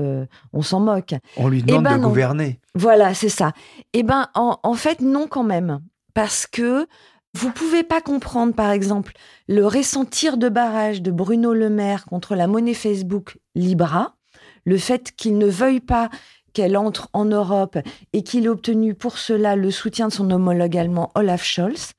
on 0.53 0.61
s'en 0.61 0.81
moque. 0.81 1.15
On 1.39 1.49
lui 1.49 1.63
demande 1.63 1.87
eh 1.87 1.89
ben 1.89 1.99
de 1.99 2.05
gouverner. 2.05 2.61
Voilà, 2.75 3.15
c'est 3.15 3.31
ça. 3.31 3.53
Eh 3.95 4.03
ben, 4.03 4.29
en, 4.35 4.59
en, 4.63 4.75
fait, 4.75 5.01
non 5.01 5.27
quand 5.27 5.43
même, 5.43 5.81
parce 6.13 6.47
que 6.47 6.87
vous 7.35 7.53
pouvez 7.53 7.83
pas 7.83 8.01
comprendre, 8.01 8.55
par 8.55 8.71
exemple, 8.71 9.13
le 9.49 9.67
récent 9.67 10.05
tir 10.05 10.37
de 10.39 10.49
barrage 10.49 11.03
de 11.03 11.11
Bruno 11.11 11.53
Le 11.53 11.71
Maire 11.71 12.05
contre 12.05 12.35
la 12.35 12.47
monnaie 12.47 12.75
Facebook 12.75 13.39
Libra, 13.55 14.17
le 14.65 14.79
fait 14.79 15.13
qu'il 15.17 15.39
ne 15.39 15.47
veuille 15.47 15.81
pas 15.81 16.11
qu'elle 16.53 16.77
entre 16.77 17.09
en 17.13 17.27
Europe 17.27 17.79
et 18.13 18.23
qu'il 18.23 18.47
ait 18.47 18.49
obtenu 18.49 18.95
pour 18.95 19.19
cela 19.19 19.57
le 19.57 19.71
soutien 19.71 20.09
de 20.09 20.13
son 20.13 20.31
homologue 20.31 20.77
allemand 20.77 21.13
Olaf 21.15 21.45
Scholz, 21.45 21.93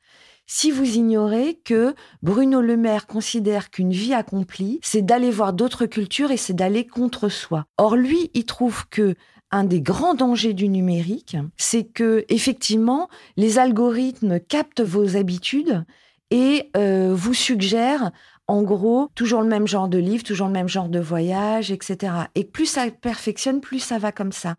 si 0.52 0.72
vous 0.72 0.98
ignorez 0.98 1.62
que 1.64 1.94
Bruno 2.24 2.60
Le 2.60 2.76
Maire 2.76 3.06
considère 3.06 3.70
qu'une 3.70 3.92
vie 3.92 4.16
accomplie, 4.16 4.80
c'est 4.82 5.04
d'aller 5.04 5.30
voir 5.30 5.54
d'autres 5.54 5.86
cultures 5.86 6.32
et 6.32 6.38
c'est 6.38 6.56
d'aller 6.56 6.88
contre 6.88 7.30
soi. 7.30 7.66
Or, 7.78 7.96
lui, 7.96 8.32
il 8.34 8.46
trouve 8.46 8.88
que 8.90 9.14
un 9.51 9.63
des 9.63 9.82
grands 9.82 10.13
dangers 10.13 10.53
du 10.53 10.70
numérique, 10.70 11.38
c'est 11.58 11.84
que 11.84 12.25
effectivement, 12.29 13.10
les 13.38 13.58
algorithmes 13.58 14.39
captent 14.39 14.82
vos 14.82 15.15
habitudes 15.15 15.84
et 16.32 16.70
euh, 16.77 17.13
vous 17.15 17.34
suggèrent 17.34 18.12
en 18.50 18.63
gros, 18.63 19.10
toujours 19.13 19.44
le 19.44 19.48
même 19.48 19.68
genre 19.68 19.88
de 19.88 20.00
livre, 20.00 20.24
toujours 20.24 20.48
le 20.48 20.53
même 20.53 20.68
genre 20.68 20.89
de 20.89 21.00
voyage, 21.00 21.72
etc. 21.72 22.13
Et 22.34 22.44
plus 22.44 22.65
ça 22.65 22.89
perfectionne, 22.89 23.62
plus 23.62 23.79
ça 23.79 24.00
va 24.00 24.12
comme 24.12 24.32
ça. 24.32 24.56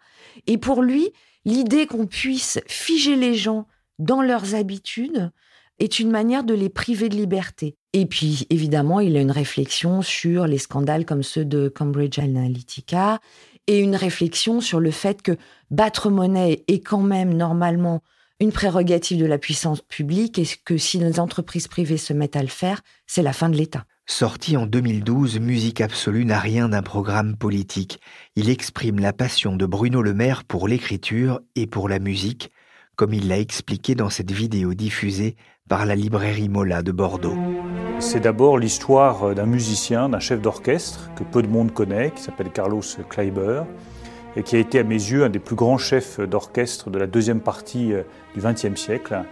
Et 0.47 0.59
pour 0.59 0.83
lui, 0.83 1.11
l'idée 1.45 1.87
qu'on 1.87 2.07
puisse 2.07 2.61
figer 2.69 3.17
les 3.17 3.35
gens 3.35 3.67
dans 3.99 4.23
leurs 4.23 4.55
habitudes 4.55 5.33
est 5.81 5.99
une 5.99 6.11
manière 6.11 6.45
de 6.45 6.55
les 6.55 6.69
priver 6.69 7.09
de 7.09 7.17
liberté. 7.17 7.77
Et 7.93 8.07
puis, 8.07 8.47
évidemment, 8.49 9.01
il 9.01 9.17
a 9.17 9.21
une 9.21 9.33
réflexion 9.33 10.03
sur 10.03 10.47
les 10.47 10.59
scandales 10.59 11.05
comme 11.05 11.25
ceux 11.25 11.45
de 11.45 11.69
Cambridge 11.69 12.21
Analytica 12.21 13.19
et 13.67 13.79
une 13.79 13.97
réflexion 13.97 14.61
sur 14.61 14.81
le 14.81 14.91
fait 14.91 15.23
que 15.23 15.37
battre 15.71 16.11
monnaie 16.11 16.65
est 16.69 16.81
quand 16.81 17.03
même 17.03 17.35
normalement 17.35 18.03
une 18.41 18.53
prérogative 18.53 19.19
de 19.19 19.27
la 19.27 19.39
puissance 19.39 19.83
publique 19.83 20.39
et 20.39 20.47
que 20.65 20.79
si 20.79 20.99
les 20.99 21.21
entreprises 21.21 21.69
privées 21.69 21.99
se 21.99 22.13
mettent 22.13 22.37
à 22.37 22.43
le 22.43 22.49
faire, 22.49 22.81
c'est 23.07 23.23
la 23.23 23.35
fin 23.35 23.51
de 23.51 23.57
l'État. 23.57 23.85
Sorti 24.07 24.57
en 24.57 24.67
2012, 24.67 25.39
Musique 25.39 25.81
Absolue 25.81 26.25
n'a 26.25 26.41
rien 26.41 26.69
d'un 26.69 26.83
programme 26.83 27.37
politique. 27.37 28.01
Il 28.35 28.51
exprime 28.51 28.99
la 28.99 29.13
passion 29.13 29.55
de 29.55 29.67
Bruno 29.67 30.03
Le 30.03 30.15
Maire 30.15 30.45
pour 30.45 30.67
l'écriture 30.67 31.41
et 31.55 31.67
pour 31.67 31.89
la 31.89 32.01
musique, 32.01 32.51
comme 32.97 33.15
il 33.15 33.29
l'a 33.29 33.39
expliqué 33.39 33.95
dans 33.95 34.11
cette 34.11 34.33
vidéo 34.33 34.75
diffusée 34.75 35.37
par 35.71 35.87
la 35.87 35.95
librairie 35.95 36.49
Mola 36.49 36.83
de 36.83 36.91
Bordeaux. 36.91 37.37
C'est 38.01 38.19
d'abord 38.19 38.59
l'histoire 38.59 39.37
d'un 39.37 39.47
musicien, 39.47 40.09
d'un 40.09 40.19
chef 40.19 40.43
d'orchestre 40.43 41.11
que 41.15 41.23
peu 41.23 41.43
de 41.43 41.47
monde 41.47 41.73
connaît, 41.73 42.11
qui 42.11 42.23
s'appelle 42.23 42.51
Carlos 42.51 42.83
Kleiber, 43.09 43.63
et 44.35 44.43
qui 44.43 44.57
a 44.57 44.59
été 44.59 44.81
à 44.81 44.83
mes 44.83 44.97
yeux 44.97 45.23
un 45.23 45.29
des 45.29 45.39
plus 45.39 45.55
grands 45.55 45.79
chefs 45.79 46.19
d'orchestre 46.19 46.91
de 46.91 46.99
la 46.99 47.07
deuxième 47.07 47.41
partie 47.41 47.93
euh, 47.93 48.03
du 48.35 48.41
XXe 48.41 48.75
siècle, 48.75 49.23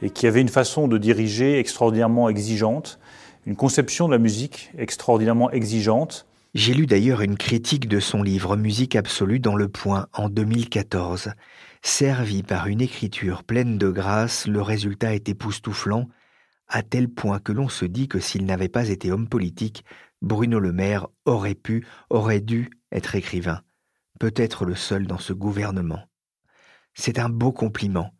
et 0.00 0.08
qui 0.08 0.26
avait 0.26 0.40
une 0.40 0.48
façon 0.48 0.88
de 0.88 0.96
diriger 0.96 1.58
extraordinairement 1.58 2.30
exigeante, 2.30 2.98
une 3.44 3.54
conception 3.54 4.06
de 4.06 4.12
la 4.12 4.18
musique 4.18 4.70
extraordinairement 4.78 5.50
exigeante. 5.50 6.26
J'ai 6.54 6.72
lu 6.72 6.86
d'ailleurs 6.86 7.20
une 7.20 7.36
critique 7.36 7.86
de 7.86 8.00
son 8.00 8.22
livre 8.22 8.56
Musique 8.56 8.96
absolue 8.96 9.40
dans 9.40 9.56
Le 9.56 9.68
Point 9.68 10.06
en 10.14 10.30
2014. 10.30 11.34
Servi 11.82 12.42
par 12.42 12.68
une 12.68 12.80
écriture 12.80 13.44
pleine 13.44 13.76
de 13.76 13.90
grâce, 13.90 14.46
le 14.46 14.62
résultat 14.62 15.14
est 15.14 15.28
époustouflant, 15.28 16.08
à 16.68 16.82
tel 16.82 17.08
point 17.08 17.38
que 17.38 17.52
l'on 17.52 17.68
se 17.68 17.84
dit 17.84 18.08
que 18.08 18.20
s'il 18.20 18.46
n'avait 18.46 18.68
pas 18.68 18.88
été 18.88 19.10
homme 19.10 19.28
politique, 19.28 19.84
Bruno 20.22 20.58
Le 20.58 20.72
Maire 20.72 21.08
aurait 21.24 21.54
pu, 21.54 21.86
aurait 22.08 22.40
dû 22.40 22.70
être 22.92 23.16
écrivain 23.16 23.62
peut-être 24.22 24.64
le 24.64 24.76
seul 24.76 25.08
dans 25.08 25.18
ce 25.18 25.32
gouvernement. 25.32 25.98
C'est 26.94 27.18
un 27.18 27.28
beau 27.28 27.50
compliment, 27.50 28.10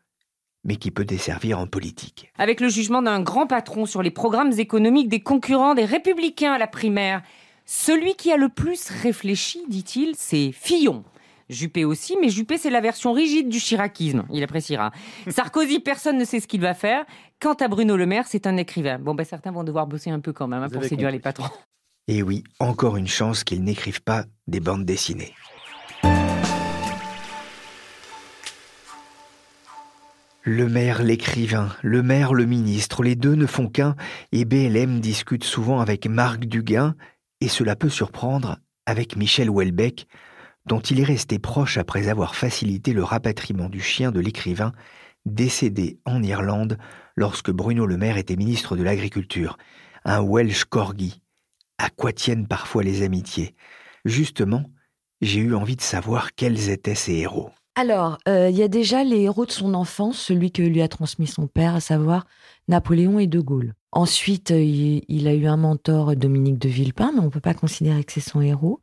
mais 0.64 0.75
qui 0.75 0.90
peut 0.90 1.04
desservir 1.04 1.61
en 1.61 1.69
politique. 1.69 2.33
Avec 2.38 2.61
le 2.61 2.69
jugement 2.69 3.02
d'un 3.02 3.21
grand 3.21 3.47
patron 3.47 3.87
sur 3.87 4.02
les 4.02 4.11
programmes 4.11 4.50
économiques 4.59 5.09
des 5.09 5.21
concurrents 5.21 5.76
des 5.76 5.85
républicains 5.85 6.54
à 6.54 6.59
la 6.59 6.66
primaire, 6.66 7.23
celui 7.66 8.16
qui 8.16 8.33
a 8.33 8.37
le 8.37 8.49
plus 8.49 8.90
réfléchi, 8.90 9.62
dit-il, 9.69 10.16
c'est 10.16 10.50
Fillon. 10.50 11.04
Juppé 11.52 11.85
aussi, 11.85 12.16
mais 12.21 12.28
Juppé, 12.28 12.59
c'est 12.59 12.71
la 12.71 12.80
version 12.80 13.12
rigide 13.12 13.49
du 13.49 13.59
chiracisme. 13.59 14.25
Il 14.30 14.42
appréciera. 14.42 14.90
Sarkozy, 15.28 15.80
personne 15.80 16.18
ne 16.18 16.25
sait 16.25 16.40
ce 16.40 16.49
qu'il 16.49 16.61
va 16.61 16.75
faire. 16.75 17.04
Quant 17.40 17.54
à 17.54 17.68
Bruno 17.68 17.97
Le 17.97 18.06
Maire, 18.06 18.25
c'est 18.26 18.47
un 18.47 18.56
écrivain. 18.56 18.99
Bon, 18.99 19.14
ben, 19.14 19.25
certains 19.25 19.52
vont 19.52 19.64
devoir 19.64 19.87
bosser 19.87 20.11
un 20.11 20.21
peu 20.21 20.32
quand 20.32 20.49
même 20.49 20.62
hein, 20.62 20.68
pour 20.68 20.85
séduire 20.85 21.11
les 21.11 21.21
patrons. 21.21 21.49
Et 22.09 22.23
oui, 22.23 22.42
encore 22.59 22.97
une 22.97 23.06
chance 23.06 23.44
qu'ils 23.44 23.62
n'écrivent 23.62 24.02
pas 24.02 24.25
des 24.49 24.61
bandes 24.61 24.85
dessinées. 24.85 25.35
Le 30.44 30.68
maire 30.68 31.04
l'écrivain, 31.04 31.68
le 31.82 32.02
maire 32.02 32.35
le 32.35 32.47
ministre, 32.47 33.04
les 33.04 33.14
deux 33.14 33.37
ne 33.37 33.47
font 33.47 33.68
qu'un, 33.68 33.94
et 34.32 34.44
BLM 34.44 34.99
discute 34.99 35.44
souvent 35.44 35.78
avec 35.80 36.09
Marc 36.09 36.47
Duguin, 36.47 36.97
et 37.40 37.47
cela 37.47 37.76
peut 37.76 37.88
surprendre 37.88 38.59
avec 38.85 39.14
Michel 39.14 39.49
Houellebecq, 39.49 40.09
dont 40.66 40.81
il 40.81 41.00
est 41.00 41.04
resté 41.04 41.38
proche 41.38 41.78
après 41.78 42.09
avoir 42.09 42.35
facilité 42.35 42.92
le 42.92 43.04
rapatriement 43.04 43.69
du 43.69 43.81
chien 43.81 44.12
de 44.12 44.21
l'écrivain, 44.21 44.73
décédé 45.26 45.99
en 46.04 46.23
Irlande 46.23 46.78
lorsque 47.16 47.50
Bruno 47.50 47.87
Le 47.87 47.97
Maire 47.97 48.16
était 48.16 48.37
ministre 48.37 48.76
de 48.76 48.83
l'Agriculture, 48.83 49.57
un 50.04 50.21
Welsh 50.21 50.64
corgi. 50.64 51.21
À 51.78 51.90
quoi 51.90 52.12
tiennent 52.12 52.47
parfois 52.47 52.83
les 52.83 53.02
amitiés 53.02 53.54
Justement, 54.04 54.64
j'ai 55.21 55.40
eu 55.40 55.54
envie 55.54 55.76
de 55.76 55.83
savoir 55.83 56.35
quels 56.35 56.69
étaient 56.69 56.95
ces 56.95 57.14
héros. 57.14 57.50
Alors, 57.75 58.19
euh, 58.28 58.50
il 58.50 58.57
y 58.57 58.62
a 58.62 58.69
déjà 58.69 59.02
les 59.02 59.23
héros 59.23 59.47
de 59.47 59.50
son 59.50 59.73
enfance, 59.73 60.19
celui 60.19 60.52
que 60.52 60.62
lui 60.62 60.83
a 60.83 60.88
transmis 60.88 61.26
son 61.26 61.47
père, 61.47 61.75
à 61.75 61.81
savoir 61.81 62.26
Napoléon 62.69 63.19
et 63.19 63.26
De 63.26 63.40
Gaulle. 63.40 63.75
Ensuite, 63.92 64.50
euh, 64.50 64.62
il, 64.62 65.26
a 65.26 65.33
eu 65.33 65.47
un 65.47 65.57
mentor, 65.57 66.14
Dominique 66.14 66.59
de 66.59 66.69
Villepin, 66.69 67.12
mais 67.14 67.21
on 67.21 67.25
ne 67.25 67.31
peut 67.31 67.40
pas 67.40 67.54
considérer 67.54 68.04
que 68.04 68.12
c'est 68.12 68.21
son 68.21 68.42
héros. 68.42 68.81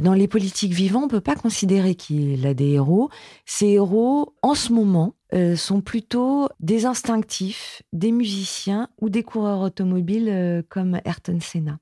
Dans 0.00 0.14
les 0.14 0.28
politiques 0.28 0.72
vivants, 0.72 1.04
on 1.04 1.08
peut 1.08 1.20
pas 1.20 1.34
considérer 1.34 1.94
qu'il 1.94 2.46
a 2.46 2.54
des 2.54 2.70
héros. 2.70 3.10
Ces 3.44 3.66
héros, 3.66 4.34
en 4.42 4.54
ce 4.54 4.72
moment, 4.72 5.14
euh, 5.34 5.56
sont 5.56 5.80
plutôt 5.80 6.48
des 6.60 6.86
instinctifs, 6.86 7.82
des 7.92 8.12
musiciens 8.12 8.88
ou 9.00 9.10
des 9.10 9.22
coureurs 9.22 9.60
automobiles 9.60 10.64
comme 10.68 11.00
Ayrton 11.04 11.38
Senna. 11.40 11.78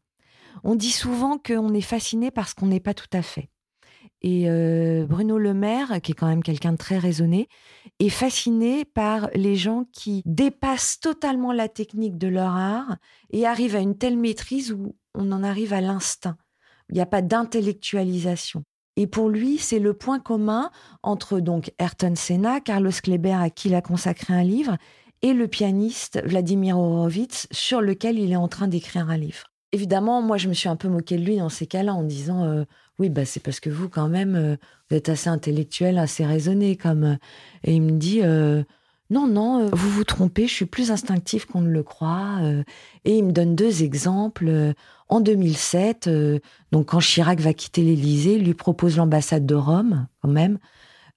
On 0.65 0.75
dit 0.75 0.91
souvent 0.91 1.39
qu'on 1.39 1.75
est 1.75 1.81
fasciné 1.81 2.31
parce 2.31 2.55
qu'on 2.55 2.67
n'est 2.67 2.81
pas 2.81 2.95
tout 2.95 3.11
à 3.13 3.23
fait. 3.23 3.51
Et 4.21 4.51
euh, 4.51 5.07
Bruno 5.07 5.39
Le 5.39 5.55
Maire, 5.55 6.01
qui 6.03 6.13
est 6.13 6.15
quand 6.15 6.27
même 6.27 6.43
quelqu'un 6.43 6.73
de 6.73 6.77
très 6.77 6.99
raisonné, 6.99 7.49
est 8.01 8.09
fasciné 8.09 8.85
par 8.85 9.29
les 9.35 9.55
gens 9.55 9.85
qui 9.93 10.23
dépassent 10.27 10.99
totalement 11.01 11.53
la 11.53 11.69
technique 11.69 12.19
de 12.19 12.29
leur 12.29 12.51
art 12.51 12.97
et 13.31 13.47
arrivent 13.47 13.77
à 13.77 13.81
une 13.81 13.97
telle 13.97 14.19
maîtrise 14.19 14.73
où 14.73 14.97
on 15.15 15.31
en 15.31 15.45
arrive 15.45 15.73
à 15.73 15.81
l'instinct. 15.81 16.37
Il 16.91 16.95
n'y 16.95 17.01
a 17.01 17.07
pas 17.07 17.23
d'intellectualisation. 17.23 18.63
Et 18.97 19.07
pour 19.07 19.29
lui, 19.29 19.59
c'est 19.59 19.79
le 19.79 19.95
point 19.95 20.19
commun 20.19 20.71
entre 21.03 21.39
donc 21.39 21.73
Ayrton 21.79 22.15
Senna, 22.17 22.61
Carlos 22.61 22.91
Kleber, 23.03 23.41
à 23.41 23.51
qui 23.51 23.69
il 23.69 23.75
a 23.75 23.81
consacré 23.81 24.35
un 24.35 24.43
livre, 24.43 24.77
et 25.23 25.33
le 25.33 25.47
pianiste 25.49 26.21
Vladimir 26.25 26.79
Horowitz, 26.79 27.47
sur 27.53 27.81
lequel 27.81 28.19
il 28.19 28.33
est 28.33 28.37
en 28.37 28.49
train 28.49 28.69
d'écrire 28.69 29.09
un 29.11 29.17
livre. 29.17 29.45
Évidemment, 29.73 30.23
moi, 30.23 30.37
je 30.37 30.49
me 30.49 30.55
suis 30.55 30.69
un 30.69 30.77
peu 30.77 30.89
moqué 30.89 31.17
de 31.17 31.25
lui 31.25 31.37
dans 31.37 31.49
ces 31.49 31.67
cas-là 31.67 31.95
en 31.95 32.03
disant 32.03 32.45
euh, 32.45 32.65
oui, 32.99 33.11
bah, 33.11 33.25
c'est 33.25 33.41
parce 33.41 33.61
que 33.61 33.71
vous, 33.71 33.89
quand 33.89 34.09
même, 34.09 34.35
euh, 34.35 34.57
vous 34.91 34.97
êtes 34.97 35.09
assez 35.09 35.29
intellectuel, 35.29 35.99
assez 35.99 36.25
raisonné. 36.25 36.77
Comme... 36.77 37.05
Euh, 37.05 37.17
et 37.65 37.75
il 37.75 37.83
me 37.83 37.93
dit, 37.93 38.21
non, 39.11 39.27
non, 39.27 39.69
vous 39.73 39.91
vous 39.91 40.05
trompez, 40.05 40.47
je 40.47 40.53
suis 40.53 40.67
plus 40.67 40.91
instinctif 40.91 41.47
qu'on 41.47 41.61
ne 41.61 41.71
le 41.71 41.83
croit. 41.83 42.41
et 43.05 43.17
il 43.19 43.25
me 43.25 43.33
donne 43.33 43.55
deux 43.55 43.83
exemples. 43.83 44.75
En 45.09 45.21
2007, 45.21 46.11
donc 46.73 46.87
quand 46.89 46.99
Chirac 46.99 47.41
va 47.41 47.55
quitter 47.55 47.83
l'Élysée, 47.83 48.35
il 48.35 48.45
lui 48.45 48.55
propose 48.55 48.97
l'ambassade 48.99 49.47
de 49.47 49.55
Rome, 49.55 50.07
quand 50.21 50.29
même, 50.29 50.59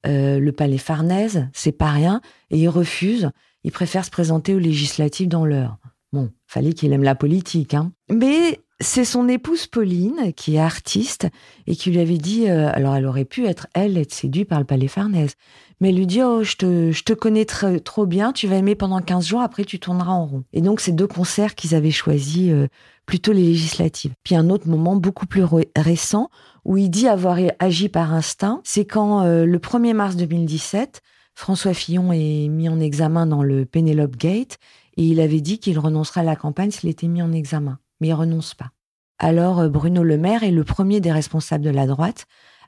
le 0.05 0.49
palais 0.51 0.77
Farnèse, 0.77 1.47
c'est 1.53 1.73
pas 1.73 1.91
rien, 1.91 2.21
et 2.49 2.57
il 2.57 2.69
refuse. 2.69 3.29
Il 3.63 3.71
préfère 3.71 4.05
se 4.05 4.09
présenter 4.09 4.55
aux 4.55 4.59
législatives 4.59 5.27
dans 5.27 5.45
l'heure. 5.45 5.77
Bon, 6.13 6.31
fallait 6.47 6.73
qu'il 6.73 6.93
aime 6.93 7.03
la 7.03 7.15
politique, 7.15 7.73
hein. 7.73 7.91
Mais 8.09 8.59
c'est 8.81 9.05
son 9.05 9.27
épouse 9.27 9.67
Pauline, 9.67 10.33
qui 10.35 10.55
est 10.55 10.59
artiste, 10.59 11.27
et 11.67 11.75
qui 11.75 11.91
lui 11.91 11.99
avait 11.99 12.17
dit, 12.17 12.49
euh, 12.49 12.69
alors 12.73 12.95
elle 12.95 13.05
aurait 13.05 13.25
pu 13.25 13.45
être, 13.45 13.67
elle, 13.73 13.97
être 13.97 14.13
séduite 14.13 14.49
par 14.49 14.59
le 14.59 14.65
palais 14.65 14.87
Farnèse. 14.87 15.35
Mais 15.79 15.89
elle 15.89 15.95
lui 15.95 16.07
dit, 16.07 16.21
oh, 16.21 16.43
je 16.43 16.55
te, 16.55 16.91
je 16.91 17.03
te 17.03 17.13
connais 17.13 17.45
trop 17.45 18.05
bien, 18.05 18.33
tu 18.33 18.47
vas 18.47 18.57
aimer 18.57 18.75
pendant 18.75 18.99
15 18.99 19.25
jours, 19.25 19.41
après 19.41 19.63
tu 19.63 19.79
tourneras 19.79 20.11
en 20.11 20.25
rond. 20.25 20.43
Et 20.53 20.61
donc, 20.61 20.81
c'est 20.81 20.91
deux 20.91 21.07
concerts 21.07 21.55
qu'ils 21.55 21.75
avaient 21.75 21.91
choisis, 21.91 22.51
euh, 22.51 22.67
plutôt 23.05 23.31
les 23.31 23.43
législatives. 23.43 24.13
Puis 24.23 24.35
un 24.35 24.49
autre 24.49 24.67
moment 24.67 24.95
beaucoup 24.95 25.25
plus 25.25 25.43
récent, 25.75 26.29
où 26.65 26.77
il 26.77 26.89
dit 26.89 27.07
avoir 27.07 27.39
agi 27.59 27.89
par 27.89 28.13
instinct, 28.13 28.61
c'est 28.63 28.85
quand, 28.85 29.23
euh, 29.23 29.45
le 29.45 29.57
1er 29.59 29.93
mars 29.93 30.15
2017, 30.15 31.01
François 31.33 31.73
Fillon 31.73 32.11
est 32.11 32.47
mis 32.49 32.69
en 32.69 32.79
examen 32.79 33.25
dans 33.25 33.43
le 33.43 33.65
Penelope 33.65 34.17
Gate, 34.17 34.57
et 34.97 35.03
il 35.03 35.19
avait 35.19 35.41
dit 35.41 35.59
qu'il 35.59 35.79
renoncerait 35.79 36.21
à 36.21 36.25
la 36.25 36.35
campagne 36.35 36.71
s'il 36.71 36.89
était 36.89 37.07
mis 37.07 37.21
en 37.21 37.31
examen 37.31 37.79
mais 38.01 38.09
il 38.09 38.13
renonce 38.13 38.53
pas. 38.53 38.71
Alors 39.19 39.59
euh, 39.59 39.69
Bruno 39.69 40.03
Le 40.03 40.17
Maire 40.17 40.43
est 40.43 40.51
le 40.51 40.65
premier 40.65 40.99
des 40.99 41.11
responsables 41.11 41.63
de 41.63 41.69
la 41.69 41.87
droite 41.87 42.25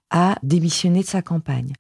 à 0.09 0.37
démissionner 0.43 1.01
de 1.01 1.07
sa 1.07 1.21
campagne. 1.21 1.73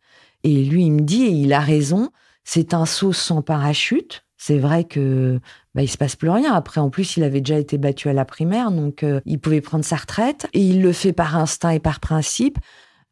Et 0.43 0.65
lui, 0.65 0.85
il 0.85 0.91
me 0.91 1.01
dit, 1.01 1.23
et 1.23 1.29
il 1.29 1.53
a 1.53 1.59
raison, 1.59 2.09
c'est 2.43 2.73
un 2.73 2.85
saut 2.85 3.13
sans 3.13 3.41
parachute. 3.41 4.25
C'est 4.37 4.57
vrai 4.57 4.83
que 4.83 5.39
bah, 5.73 5.83
il 5.83 5.87
se 5.87 5.97
passe 5.97 6.17
plus 6.17 6.29
rien. 6.29 6.53
Après, 6.53 6.81
en 6.81 6.89
plus, 6.89 7.15
il 7.15 7.23
avait 7.23 7.39
déjà 7.39 7.57
été 7.57 7.77
battu 7.77 8.09
à 8.09 8.13
la 8.13 8.25
primaire, 8.25 8.71
donc 8.71 9.03
euh, 9.03 9.21
il 9.25 9.39
pouvait 9.39 9.61
prendre 9.61 9.85
sa 9.85 9.95
retraite. 9.95 10.47
Et 10.53 10.59
il 10.59 10.81
le 10.81 10.91
fait 10.91 11.13
par 11.13 11.37
instinct 11.37 11.69
et 11.69 11.79
par 11.79 12.01
principe. 12.01 12.57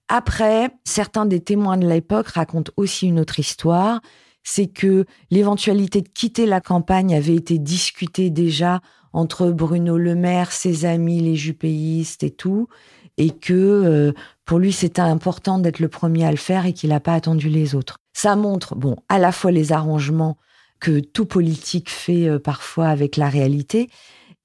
Après, 0.09 0.71
certains 0.83 1.25
des 1.25 1.39
témoins 1.39 1.77
de 1.77 1.87
l'époque 1.87 2.27
racontent 2.27 2.73
aussi 2.75 3.07
une 3.07 3.19
autre 3.19 3.39
histoire. 3.39 4.01
C'est 4.43 4.67
que 4.67 5.05
l'éventualité 5.29 6.01
de 6.01 6.09
quitter 6.09 6.45
la 6.45 6.59
campagne 6.59 7.15
avait 7.15 7.35
été 7.35 7.59
discutée 7.59 8.29
déjà 8.29 8.81
entre 9.13 9.51
Bruno 9.51 9.97
Le 9.97 10.15
Maire, 10.15 10.51
ses 10.51 10.85
amis, 10.85 11.19
les 11.19 11.35
jupéistes 11.35 12.23
et 12.23 12.31
tout, 12.31 12.67
et 13.17 13.31
que 13.31 13.53
euh, 13.53 14.13
pour 14.45 14.59
lui 14.59 14.71
c'était 14.71 15.01
important 15.01 15.59
d'être 15.59 15.79
le 15.79 15.89
premier 15.89 16.25
à 16.25 16.31
le 16.31 16.37
faire 16.37 16.65
et 16.65 16.73
qu'il 16.73 16.89
n'a 16.89 16.99
pas 16.99 17.13
attendu 17.13 17.49
les 17.49 17.75
autres. 17.75 17.97
Ça 18.13 18.35
montre, 18.35 18.75
bon, 18.75 18.95
à 19.09 19.19
la 19.19 19.31
fois 19.31 19.51
les 19.51 19.71
arrangements 19.71 20.37
que 20.79 20.99
tout 20.99 21.25
politique 21.25 21.89
fait 21.89 22.27
euh, 22.27 22.39
parfois 22.39 22.87
avec 22.87 23.15
la 23.17 23.29
réalité, 23.29 23.89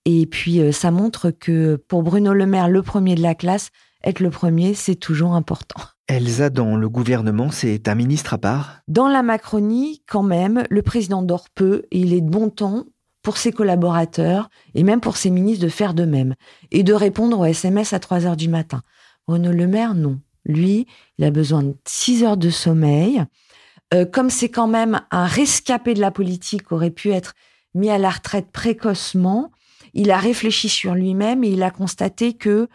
Et 0.06 0.24
puis, 0.26 0.60
euh, 0.60 0.70
ça 0.70 0.92
montre 0.92 1.32
que 1.32 1.74
pour 1.88 2.04
Bruno 2.04 2.32
Le 2.32 2.46
Maire, 2.46 2.68
le 2.68 2.80
premier 2.80 3.16
de 3.16 3.22
la 3.22 3.34
classe, 3.34 3.70
être 4.04 4.20
le 4.20 4.30
premier, 4.30 4.72
c'est 4.72 4.94
toujours 4.94 5.34
important. 5.34 5.82
Elsa, 6.06 6.48
dans 6.48 6.76
le 6.76 6.88
gouvernement, 6.88 7.50
c'est 7.50 7.88
un 7.88 7.96
ministre 7.96 8.34
à 8.34 8.38
part? 8.38 8.78
Dans 8.86 9.08
la 9.08 9.24
Macronie, 9.24 10.02
quand 10.06 10.22
même, 10.22 10.62
le 10.70 10.82
président 10.82 11.22
dort 11.22 11.48
peu 11.52 11.82
et 11.90 11.98
il 11.98 12.14
est 12.14 12.20
de 12.20 12.30
bon 12.30 12.50
temps 12.50 12.84
pour 13.26 13.38
ses 13.38 13.50
collaborateurs 13.50 14.50
et 14.76 14.84
même 14.84 15.00
pour 15.00 15.16
ses 15.16 15.30
ministres 15.30 15.64
de 15.64 15.68
faire 15.68 15.94
de 15.94 16.04
même 16.04 16.36
et 16.70 16.84
de 16.84 16.92
répondre 16.92 17.40
aux 17.40 17.44
SMS 17.44 17.92
à 17.92 17.98
3 17.98 18.24
heures 18.24 18.36
du 18.36 18.48
matin. 18.48 18.82
Bruno 19.26 19.50
Le 19.50 19.66
Maire, 19.66 19.96
non. 19.96 20.20
Lui, 20.44 20.86
il 21.18 21.24
a 21.24 21.32
besoin 21.32 21.64
de 21.64 21.74
6 21.88 22.22
heures 22.22 22.36
de 22.36 22.50
sommeil. 22.50 23.24
Euh, 23.94 24.04
comme 24.04 24.30
c'est 24.30 24.48
quand 24.48 24.68
même 24.68 25.00
un 25.10 25.26
rescapé 25.26 25.92
de 25.94 26.00
la 26.00 26.12
politique, 26.12 26.70
aurait 26.70 26.92
pu 26.92 27.10
être 27.10 27.34
mis 27.74 27.90
à 27.90 27.98
la 27.98 28.10
retraite 28.10 28.52
précocement, 28.52 29.50
il 29.92 30.12
a 30.12 30.18
réfléchi 30.18 30.68
sur 30.68 30.94
lui-même 30.94 31.42
et 31.42 31.48
il 31.48 31.64
a 31.64 31.72
constaté 31.72 32.34
que 32.34 32.68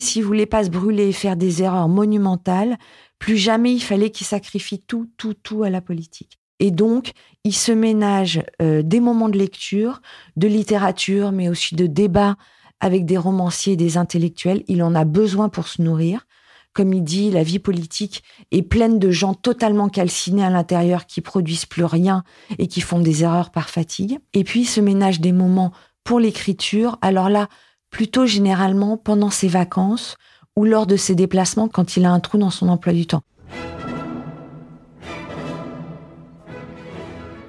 s'il 0.00 0.24
voulait 0.24 0.46
pas 0.46 0.64
se 0.64 0.70
brûler 0.70 1.10
et 1.10 1.12
faire 1.12 1.36
des 1.36 1.62
erreurs 1.62 1.88
monumentales, 1.88 2.76
plus 3.20 3.36
jamais 3.36 3.72
il 3.72 3.80
fallait 3.80 4.10
qu'il 4.10 4.26
sacrifie 4.26 4.80
tout, 4.80 5.08
tout, 5.16 5.34
tout 5.34 5.62
à 5.62 5.70
la 5.70 5.80
politique. 5.80 6.41
Et 6.62 6.70
donc, 6.70 7.10
il 7.42 7.54
se 7.54 7.72
ménage 7.72 8.40
euh, 8.62 8.82
des 8.82 9.00
moments 9.00 9.28
de 9.28 9.36
lecture, 9.36 10.00
de 10.36 10.46
littérature, 10.46 11.32
mais 11.32 11.48
aussi 11.48 11.74
de 11.74 11.88
débat 11.88 12.36
avec 12.78 13.04
des 13.04 13.18
romanciers, 13.18 13.74
des 13.74 13.96
intellectuels. 13.96 14.62
Il 14.68 14.84
en 14.84 14.94
a 14.94 15.04
besoin 15.04 15.48
pour 15.48 15.66
se 15.66 15.82
nourrir. 15.82 16.24
Comme 16.72 16.94
il 16.94 17.02
dit, 17.02 17.32
la 17.32 17.42
vie 17.42 17.58
politique 17.58 18.22
est 18.52 18.62
pleine 18.62 19.00
de 19.00 19.10
gens 19.10 19.34
totalement 19.34 19.88
calcinés 19.88 20.44
à 20.44 20.50
l'intérieur 20.50 21.06
qui 21.06 21.20
produisent 21.20 21.66
plus 21.66 21.84
rien 21.84 22.22
et 22.60 22.68
qui 22.68 22.80
font 22.80 23.00
des 23.00 23.24
erreurs 23.24 23.50
par 23.50 23.68
fatigue. 23.68 24.20
Et 24.32 24.44
puis, 24.44 24.60
il 24.60 24.66
se 24.66 24.80
ménage 24.80 25.20
des 25.20 25.32
moments 25.32 25.72
pour 26.04 26.20
l'écriture. 26.20 26.96
Alors 27.02 27.28
là, 27.28 27.48
plutôt 27.90 28.24
généralement 28.24 28.96
pendant 28.96 29.30
ses 29.30 29.48
vacances 29.48 30.16
ou 30.54 30.64
lors 30.64 30.86
de 30.86 30.96
ses 30.96 31.16
déplacements 31.16 31.66
quand 31.66 31.96
il 31.96 32.04
a 32.04 32.12
un 32.12 32.20
trou 32.20 32.38
dans 32.38 32.50
son 32.50 32.68
emploi 32.68 32.92
du 32.92 33.04
temps. 33.04 33.22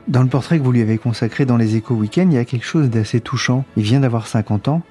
Dans 0.07 0.21
le 0.21 0.27
portrait 0.27 0.59
que 0.59 0.63
vous 0.63 0.71
lui 0.73 0.81
avez 0.81 0.97
consacré 0.97 1.45
dans 1.45 1.55
les 1.55 1.77
échos 1.77 1.95
week-end, 1.95 2.27
il 2.29 2.33
y 2.33 2.37
a 2.37 2.43
quelque 2.43 2.65
chose 2.65 2.89
d'assez 2.89 3.21
touchant. 3.21 3.63
Il 3.77 3.83
vient 3.83 4.01
d'avoir 4.01 4.27
50 4.27 4.67
ans 4.67 4.81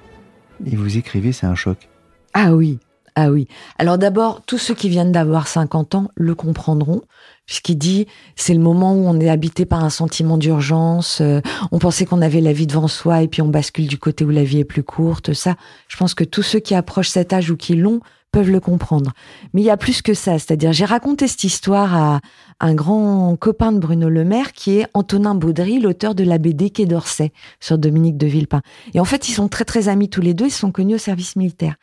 et 0.65 0.75
vous 0.75 0.97
écrivez, 0.97 1.31
c'est 1.31 1.45
un 1.45 1.53
choc. 1.53 1.87
Ah 2.33 2.55
oui, 2.55 2.79
ah 3.15 3.29
oui. 3.29 3.47
Alors 3.77 3.99
d'abord, 3.99 4.41
tous 4.41 4.57
ceux 4.57 4.73
qui 4.73 4.89
viennent 4.89 5.11
d'avoir 5.11 5.47
50 5.47 5.93
ans 5.93 6.07
le 6.15 6.33
comprendront, 6.33 7.03
puisqu'il 7.45 7.77
dit 7.77 8.07
c'est 8.35 8.55
le 8.55 8.59
moment 8.59 8.95
où 8.95 9.05
on 9.05 9.19
est 9.19 9.29
habité 9.29 9.65
par 9.65 9.83
un 9.83 9.91
sentiment 9.91 10.37
d'urgence, 10.37 11.21
euh, 11.21 11.41
on 11.71 11.77
pensait 11.77 12.05
qu'on 12.05 12.23
avait 12.23 12.41
la 12.41 12.53
vie 12.53 12.65
devant 12.65 12.87
soi 12.87 13.21
et 13.21 13.27
puis 13.27 13.43
on 13.43 13.49
bascule 13.49 13.85
du 13.85 13.99
côté 13.99 14.25
où 14.25 14.31
la 14.31 14.43
vie 14.43 14.59
est 14.59 14.65
plus 14.65 14.83
courte. 14.83 15.33
Ça, 15.33 15.57
je 15.89 15.97
pense 15.97 16.15
que 16.15 16.23
tous 16.23 16.41
ceux 16.41 16.59
qui 16.59 16.73
approchent 16.73 17.09
cet 17.09 17.33
âge 17.33 17.51
ou 17.51 17.55
qui 17.55 17.75
l'ont 17.75 17.99
peuvent 18.33 18.51
le 18.51 18.59
comprendre. 18.59 19.13
Mais 19.53 19.61
il 19.61 19.65
y 19.65 19.69
a 19.69 19.77
plus 19.77 20.01
que 20.01 20.13
ça, 20.13 20.33
c'est-à-dire 20.33 20.73
j'ai 20.73 20.83
raconté 20.83 21.27
cette 21.27 21.45
histoire 21.45 21.95
à 21.95 22.19
un 22.59 22.73
grand 22.73 23.37
copain 23.37 23.71
de 23.71 23.79
Bruno 23.79 24.09
Le 24.09 24.25
Maire 24.25 24.51
qui 24.51 24.79
est 24.79 24.87
Antonin 24.93 25.35
Baudry, 25.35 25.79
l'auteur 25.79 26.15
de 26.15 26.23
la 26.23 26.39
BD 26.39 26.71
Quai 26.71 26.85
d'Orsay 26.85 27.31
sur 27.61 27.77
Dominique 27.77 28.17
de 28.17 28.27
Villepin. 28.27 28.61
Et 28.93 28.99
en 28.99 29.05
fait, 29.05 29.29
ils 29.29 29.33
sont 29.33 29.47
très 29.47 29.65
très 29.65 29.87
amis 29.87 30.09
tous 30.09 30.21
les 30.21 30.33
deux, 30.33 30.47
ils 30.47 30.51
sont 30.51 30.71
connus 30.71 30.95
au 30.95 30.97
service 30.97 31.35
militaire. 31.35 31.75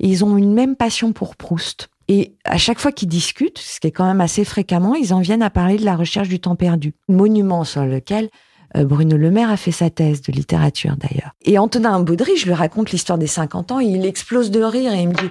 Et 0.00 0.08
ils 0.08 0.24
ont 0.24 0.36
une 0.36 0.54
même 0.54 0.74
passion 0.74 1.12
pour 1.12 1.36
Proust. 1.36 1.90
Et 2.08 2.36
à 2.44 2.56
chaque 2.56 2.80
fois 2.80 2.90
qu'ils 2.90 3.08
discutent, 3.08 3.58
ce 3.58 3.78
qui 3.78 3.86
est 3.86 3.92
quand 3.92 4.06
même 4.06 4.22
assez 4.22 4.44
fréquemment, 4.44 4.94
ils 4.94 5.12
en 5.12 5.20
viennent 5.20 5.42
à 5.42 5.50
parler 5.50 5.76
de 5.76 5.84
la 5.84 5.94
recherche 5.94 6.28
du 6.28 6.40
temps 6.40 6.56
perdu, 6.56 6.94
monument 7.08 7.64
sur 7.64 7.84
lequel 7.84 8.30
euh, 8.76 8.84
Bruno 8.84 9.18
Le 9.18 9.30
Maire 9.30 9.50
a 9.50 9.58
fait 9.58 9.72
sa 9.72 9.90
thèse 9.90 10.22
de 10.22 10.32
littérature 10.32 10.96
d'ailleurs. 10.96 11.32
Et 11.44 11.58
Antonin 11.58 12.00
Baudry, 12.00 12.36
je 12.38 12.46
lui 12.46 12.54
raconte 12.54 12.92
l'histoire 12.92 13.18
des 13.18 13.26
50 13.26 13.72
ans, 13.72 13.80
et 13.80 13.84
il 13.84 14.06
explose 14.06 14.50
de 14.50 14.62
rire 14.62 14.94
et 14.94 15.02
il 15.02 15.08
me 15.08 15.14
dit 15.14 15.30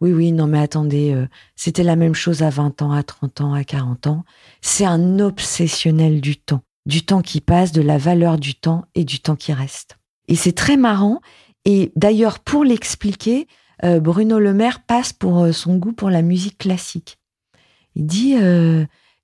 oui, 0.00 0.12
oui, 0.12 0.32
non, 0.32 0.46
mais 0.46 0.58
attendez, 0.58 1.12
euh, 1.14 1.26
c'était 1.54 1.82
la 1.82 1.96
même 1.96 2.14
chose 2.14 2.42
à 2.42 2.50
20 2.50 2.82
ans, 2.82 2.92
à 2.92 3.02
30 3.02 3.40
ans, 3.40 3.54
à 3.54 3.64
40 3.64 4.06
ans. 4.08 4.24
C'est 4.60 4.84
un 4.84 5.18
obsessionnel 5.20 6.20
du 6.20 6.36
temps, 6.36 6.62
du 6.84 7.02
temps 7.04 7.22
qui 7.22 7.40
passe, 7.40 7.72
de 7.72 7.80
la 7.80 7.96
valeur 7.96 8.38
du 8.38 8.54
temps 8.54 8.84
et 8.94 9.04
du 9.04 9.20
temps 9.20 9.36
qui 9.36 9.54
reste. 9.54 9.96
Et 10.28 10.34
c'est 10.34 10.52
très 10.52 10.76
marrant. 10.76 11.20
Et 11.64 11.92
d'ailleurs, 11.96 12.40
pour 12.40 12.62
l'expliquer, 12.62 13.46
euh, 13.84 13.98
Bruno 13.98 14.38
Le 14.38 14.52
Maire 14.52 14.84
passe 14.84 15.14
pour 15.14 15.38
euh, 15.38 15.52
son 15.52 15.76
goût 15.78 15.92
pour 15.92 16.10
la 16.10 16.22
musique 16.22 16.58
classique. 16.58 17.18
Il 17.94 18.04
dit, 18.04 18.34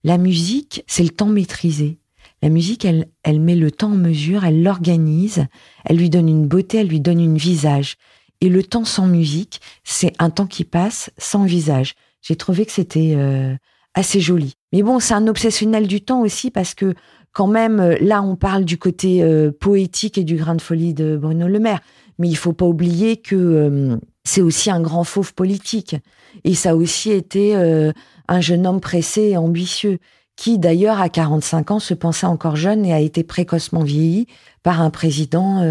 la 0.02 0.16
musique, 0.16 0.82
c'est 0.86 1.02
le 1.02 1.10
temps 1.10 1.26
maîtrisé. 1.26 1.98
La 2.40 2.48
musique, 2.48 2.86
elle, 2.86 3.08
elle 3.22 3.38
met 3.38 3.54
le 3.54 3.70
temps 3.70 3.92
en 3.92 3.96
mesure, 3.96 4.46
elle 4.46 4.62
l'organise, 4.62 5.46
elle 5.84 5.98
lui 5.98 6.08
donne 6.08 6.30
une 6.30 6.48
beauté, 6.48 6.78
elle 6.78 6.88
lui 6.88 7.00
donne 7.00 7.20
une 7.20 7.36
visage. 7.36 7.98
Et 8.42 8.48
le 8.48 8.64
temps 8.64 8.84
sans 8.84 9.06
musique, 9.06 9.60
c'est 9.84 10.12
un 10.18 10.28
temps 10.28 10.48
qui 10.48 10.64
passe 10.64 11.12
sans 11.16 11.44
visage. 11.44 11.94
J'ai 12.22 12.34
trouvé 12.34 12.66
que 12.66 12.72
c'était 12.72 13.14
euh, 13.16 13.54
assez 13.94 14.18
joli. 14.18 14.56
Mais 14.72 14.82
bon, 14.82 14.98
c'est 14.98 15.14
un 15.14 15.28
obsessionnel 15.28 15.86
du 15.86 16.00
temps 16.00 16.22
aussi 16.22 16.50
parce 16.50 16.74
que 16.74 16.94
quand 17.32 17.46
même, 17.46 17.78
euh, 17.78 17.96
là, 18.00 18.20
on 18.20 18.34
parle 18.34 18.64
du 18.64 18.78
côté 18.78 19.22
euh, 19.22 19.52
poétique 19.52 20.18
et 20.18 20.24
du 20.24 20.34
grain 20.34 20.56
de 20.56 20.60
folie 20.60 20.92
de 20.92 21.16
Bruno 21.16 21.46
Le 21.46 21.60
Maire. 21.60 21.78
Mais 22.18 22.28
il 22.28 22.34
faut 22.34 22.52
pas 22.52 22.66
oublier 22.66 23.16
que 23.16 23.96
c'est 24.24 24.42
aussi 24.42 24.72
un 24.72 24.80
grand 24.80 25.04
fauve 25.04 25.34
politique. 25.34 25.94
Et 26.42 26.54
ça 26.54 26.70
a 26.70 26.74
aussi 26.74 27.10
été 27.10 27.56
un 27.56 28.40
jeune 28.40 28.66
homme 28.66 28.80
pressé 28.80 29.22
et 29.22 29.36
ambitieux 29.38 29.98
qui 30.36 30.58
d'ailleurs 30.58 31.00
à 31.00 31.08
45 31.08 31.70
ans 31.70 31.78
se 31.78 31.94
pensait 31.94 32.26
encore 32.26 32.54
jeune 32.54 32.84
et 32.84 32.92
a 32.92 33.00
été 33.00 33.24
précocement 33.24 33.82
vieilli 33.82 34.26
par 34.62 34.82
un 34.82 34.90
président 34.90 35.64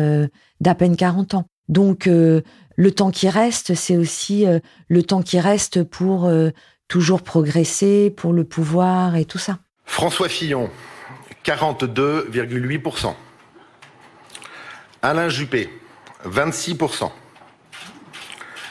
d'à 0.60 0.75
peine 0.75 0.97
40 0.97 1.36
ans. 1.36 1.45
Donc 1.69 2.08
le 2.82 2.91
temps 2.91 3.12
qui 3.12 3.30
reste, 3.30 3.76
c'est 3.76 3.95
aussi 3.95 4.47
euh, 4.47 4.60
le 4.88 5.04
temps 5.04 5.21
qui 5.21 5.39
reste 5.39 5.84
pour 5.84 6.26
euh, 6.26 6.50
toujours 6.88 7.21
progresser, 7.21 8.10
pour 8.10 8.34
le 8.34 8.43
pouvoir 8.43 9.15
et 9.15 9.26
tout 9.26 9.38
ça. 9.38 9.60
François 9.86 10.30
Fillon, 10.30 10.69
42,8%. 11.45 13.13
Alain 15.04 15.30
Juppé, 15.30 15.69
26%. 16.26 17.12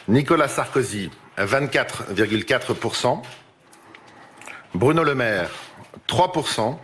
Nicolas 0.09 0.49
Sarkozy, 0.49 1.11
24,4%. 1.39 3.23
Bruno 4.75 5.05
Le 5.05 5.15
Maire, 5.15 5.51
3%. 6.09 6.79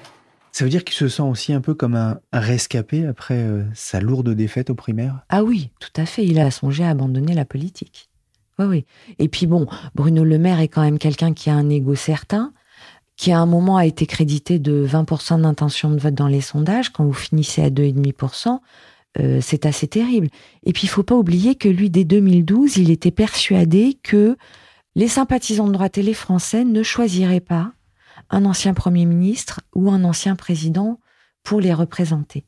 Ça 0.57 0.65
veut 0.65 0.71
dire 0.71 0.85
qu'il 0.85 0.97
se 0.97 1.09
sent 1.09 1.21
aussi 1.21 1.53
un 1.53 1.61
peu 1.61 1.75
comme 1.75 1.95
un, 1.95 2.19
rescapé 2.33 3.05
après 3.05 3.35
euh, 3.35 3.65
sa 3.75 4.01
lourde 4.01 4.31
défaite 4.31 4.71
aux 4.71 4.75
primaires 4.75 5.21
Ah 5.29 5.45
oui, 5.45 5.69
tout 5.81 5.91
à 5.97 6.07
fait. 6.07 6.25
Il 6.25 6.39
a 6.39 6.51
songé 6.51 6.83
à 6.83 6.89
abandonner 6.89 7.35
la 7.35 7.45
politique. 7.45 8.09
Oui, 8.59 8.65
oui. 8.65 8.87
Et 9.19 9.29
puis 9.29 9.47
bon, 9.47 9.67
Bruno 9.95 10.25
Le 10.25 10.39
Maire 10.39 10.61
est 10.61 10.69
quand 10.69 10.81
même 10.81 10.99
quelqu'un 10.99 11.35
qui 11.35 11.51
a 11.51 11.55
un 11.55 11.69
ego 11.69 11.95
certain, 11.95 12.55
qui 13.19 13.33
à 13.33 13.39
un 13.39 13.45
moment 13.45 13.77
a 13.77 13.85
été 13.85 14.07
crédité 14.07 14.59
de 14.59 14.87
20% 14.87 15.43
d'intention 15.43 15.91
de 15.91 15.99
vote 15.99 16.15
dans 16.15 16.27
les 16.27 16.41
sondages. 16.41 16.89
Quand 16.89 17.05
vous 17.05 17.13
finissez 17.13 17.63
à 17.63 17.69
2,5%, 17.69 18.61
euh, 19.21 19.41
c'est 19.43 19.67
assez 19.67 19.89
terrible. 19.89 20.29
Et 20.65 20.73
puis 20.73 20.85
il 20.85 20.89
faut 20.89 21.03
pas 21.03 21.17
oublier 21.17 21.57
que 21.57 21.69
lui, 21.69 21.91
dès 21.91 22.05
2012, 22.05 22.79
il 22.79 22.91
était 22.91 23.11
persuadé 23.11 23.99
que 24.03 24.39
les 24.95 25.09
sympathisants 25.09 25.67
de 25.67 25.75
droite 25.75 25.99
et 25.99 26.03
les 26.03 26.15
Français 26.15 26.65
ne 26.65 26.83
choisiraient 26.83 27.41
pas 27.41 27.73
un 28.31 28.45
ancien 28.45 28.75
Premier 28.75 29.05
ministre 29.05 29.61
ou 29.75 29.91
un 29.91 30.05
ancien 30.05 30.37
président 30.37 31.01
pour 31.43 31.61
les 31.61 31.75
représenter, 31.75 32.45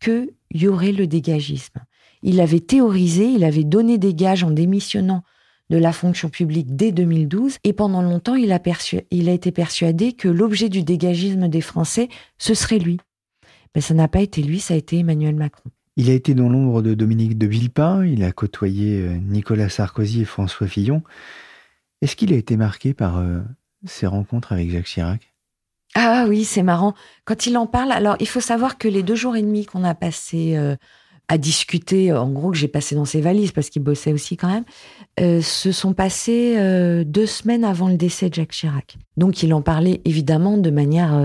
qu'il 0.00 0.30
y 0.52 0.66
aurait 0.66 0.92
le 0.92 1.06
dégagisme? 1.06 1.80
Il 2.22 2.40
avait 2.40 2.60
théorisé, 2.60 3.26
il 3.26 3.44
avait 3.44 3.64
donné 3.64 3.98
des 3.98 4.14
gages 4.14 4.44
en 4.44 4.50
démissionnant 4.50 5.22
de 5.70 5.78
la 5.78 5.92
fonction 5.92 6.28
publique 6.28 6.74
dès 6.74 6.90
2012, 6.90 7.58
et 7.62 7.72
pendant 7.72 8.02
longtemps, 8.02 8.34
il 8.34 8.52
a, 8.52 8.60
été 9.32 9.52
persuadé 9.52 10.12
que 10.12 10.28
l'objet 10.28 10.68
du 10.68 10.82
dégagisme 10.82 11.48
des 11.48 11.60
Français, 11.60 12.08
ce 12.38 12.54
serait 12.54 12.80
lui. 12.80 12.98
Mais 13.74 13.80
ça 13.80 13.94
n'a 13.94 14.08
pas 14.08 14.20
été 14.20 14.42
lui, 14.42 14.58
ça 14.58 14.74
a 14.74 14.76
été 14.76 14.98
Emmanuel 14.98 15.36
Macron. 15.36 15.70
Il 15.96 16.10
a 16.10 16.12
été 16.12 16.34
dans 16.34 16.48
l'ombre 16.48 16.82
de 16.82 16.94
Dominique 16.94 17.38
de 17.38 17.46
Villepin, 17.46 18.04
il 18.04 18.24
a 18.24 18.32
côtoyé 18.32 19.00
euh, 19.00 19.16
Nicolas 19.16 19.68
Sarkozy 19.68 20.22
et 20.22 20.24
François 20.24 20.66
Fillon. 20.66 21.02
Est-ce 22.02 22.16
qu'il 22.16 22.32
a 22.32 22.36
été 22.36 22.56
marqué 22.56 22.92
par 22.92 23.18
euh, 23.18 23.40
ses 23.84 24.06
rencontres 24.06 24.52
avec 24.52 24.70
Jacques 24.70 24.86
Chirac? 24.86 25.30
Ah 25.94 26.26
oui, 26.28 26.44
c'est 26.44 26.62
marrant. 26.62 26.94
Quand 27.24 27.46
il 27.46 27.56
en 27.56 27.66
parle, 27.66 27.92
alors 27.92 28.16
il 28.20 28.28
faut 28.28 28.40
savoir 28.40 28.78
que 28.78 28.86
les 28.86 29.02
deux 29.02 29.16
jours 29.16 29.36
et 29.36 29.42
demi 29.42 29.66
qu'on 29.66 29.82
a 29.82 29.94
passé 29.94 30.56
euh, 30.56 30.76
à 31.26 31.36
discuter, 31.36 32.12
en 32.12 32.30
gros 32.30 32.52
que 32.52 32.56
j'ai 32.56 32.68
passé 32.68 32.94
dans 32.94 33.04
ses 33.04 33.20
valises 33.20 33.50
parce 33.50 33.70
qu'il 33.70 33.82
bossait 33.82 34.12
aussi 34.12 34.36
quand 34.36 34.52
même, 34.52 34.64
euh, 35.18 35.42
se 35.42 35.72
sont 35.72 35.92
passés 35.92 36.56
euh, 36.58 37.02
deux 37.04 37.26
semaines 37.26 37.64
avant 37.64 37.88
le 37.88 37.96
décès 37.96 38.28
de 38.28 38.34
Jacques 38.34 38.52
Chirac. 38.52 38.98
Donc 39.16 39.42
il 39.42 39.52
en 39.52 39.62
parlait 39.62 40.00
évidemment 40.04 40.58
de 40.58 40.70
manière 40.70 41.20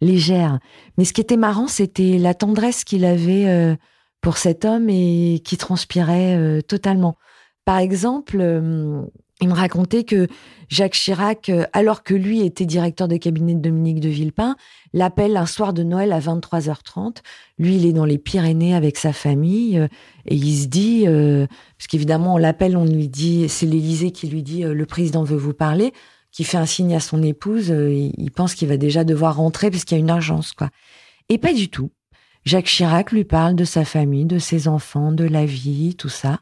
légère. 0.00 0.58
Mais 0.98 1.04
ce 1.04 1.12
qui 1.12 1.20
était 1.20 1.36
marrant, 1.36 1.68
c'était 1.68 2.18
la 2.18 2.34
tendresse 2.34 2.82
qu'il 2.82 3.04
avait 3.04 3.76
pour 4.20 4.38
cet 4.38 4.64
homme 4.64 4.88
et 4.90 5.40
qui 5.44 5.56
transpirait 5.56 6.62
totalement. 6.62 7.16
Par 7.64 7.78
exemple, 7.78 8.42
Il 9.40 9.48
me 9.48 9.54
racontait 9.54 10.04
que 10.04 10.28
Jacques 10.68 10.94
Chirac, 10.94 11.48
euh, 11.48 11.64
alors 11.72 12.02
que 12.04 12.14
lui 12.14 12.42
était 12.42 12.66
directeur 12.66 13.08
de 13.08 13.16
cabinet 13.16 13.54
de 13.54 13.60
Dominique 13.60 14.00
de 14.00 14.08
Villepin, 14.08 14.54
l'appelle 14.92 15.36
un 15.36 15.46
soir 15.46 15.72
de 15.72 15.82
Noël 15.82 16.12
à 16.12 16.20
23h30. 16.20 17.16
Lui, 17.58 17.76
il 17.76 17.86
est 17.86 17.92
dans 17.92 18.04
les 18.04 18.18
Pyrénées 18.18 18.74
avec 18.74 18.96
sa 18.96 19.12
famille 19.12 19.78
euh, 19.78 19.88
et 20.26 20.36
il 20.36 20.56
se 20.56 20.66
dit, 20.66 21.04
euh, 21.06 21.46
parce 21.76 21.88
qu'évidemment, 21.88 22.34
on 22.34 22.38
l'appelle, 22.38 22.76
on 22.76 22.84
lui 22.84 23.08
dit, 23.08 23.48
c'est 23.48 23.66
l'Élysée 23.66 24.12
qui 24.12 24.28
lui 24.28 24.42
dit, 24.42 24.62
le 24.62 24.86
président 24.86 25.24
veut 25.24 25.36
vous 25.36 25.52
parler, 25.52 25.92
qui 26.30 26.44
fait 26.44 26.56
un 26.56 26.66
signe 26.66 26.94
à 26.94 27.00
son 27.00 27.22
épouse, 27.22 27.68
il 27.68 28.30
pense 28.30 28.54
qu'il 28.54 28.68
va 28.68 28.76
déjà 28.76 29.04
devoir 29.04 29.36
rentrer 29.36 29.70
parce 29.70 29.84
qu'il 29.84 29.96
y 29.96 30.00
a 30.00 30.02
une 30.02 30.08
urgence, 30.08 30.52
quoi. 30.52 30.70
Et 31.28 31.38
pas 31.38 31.52
du 31.52 31.68
tout. 31.68 31.90
Jacques 32.44 32.66
Chirac 32.66 33.12
lui 33.12 33.24
parle 33.24 33.54
de 33.54 33.64
sa 33.64 33.84
famille, 33.84 34.26
de 34.26 34.38
ses 34.38 34.68
enfants, 34.68 35.12
de 35.12 35.24
la 35.24 35.46
vie, 35.46 35.94
tout 35.96 36.08
ça. 36.08 36.40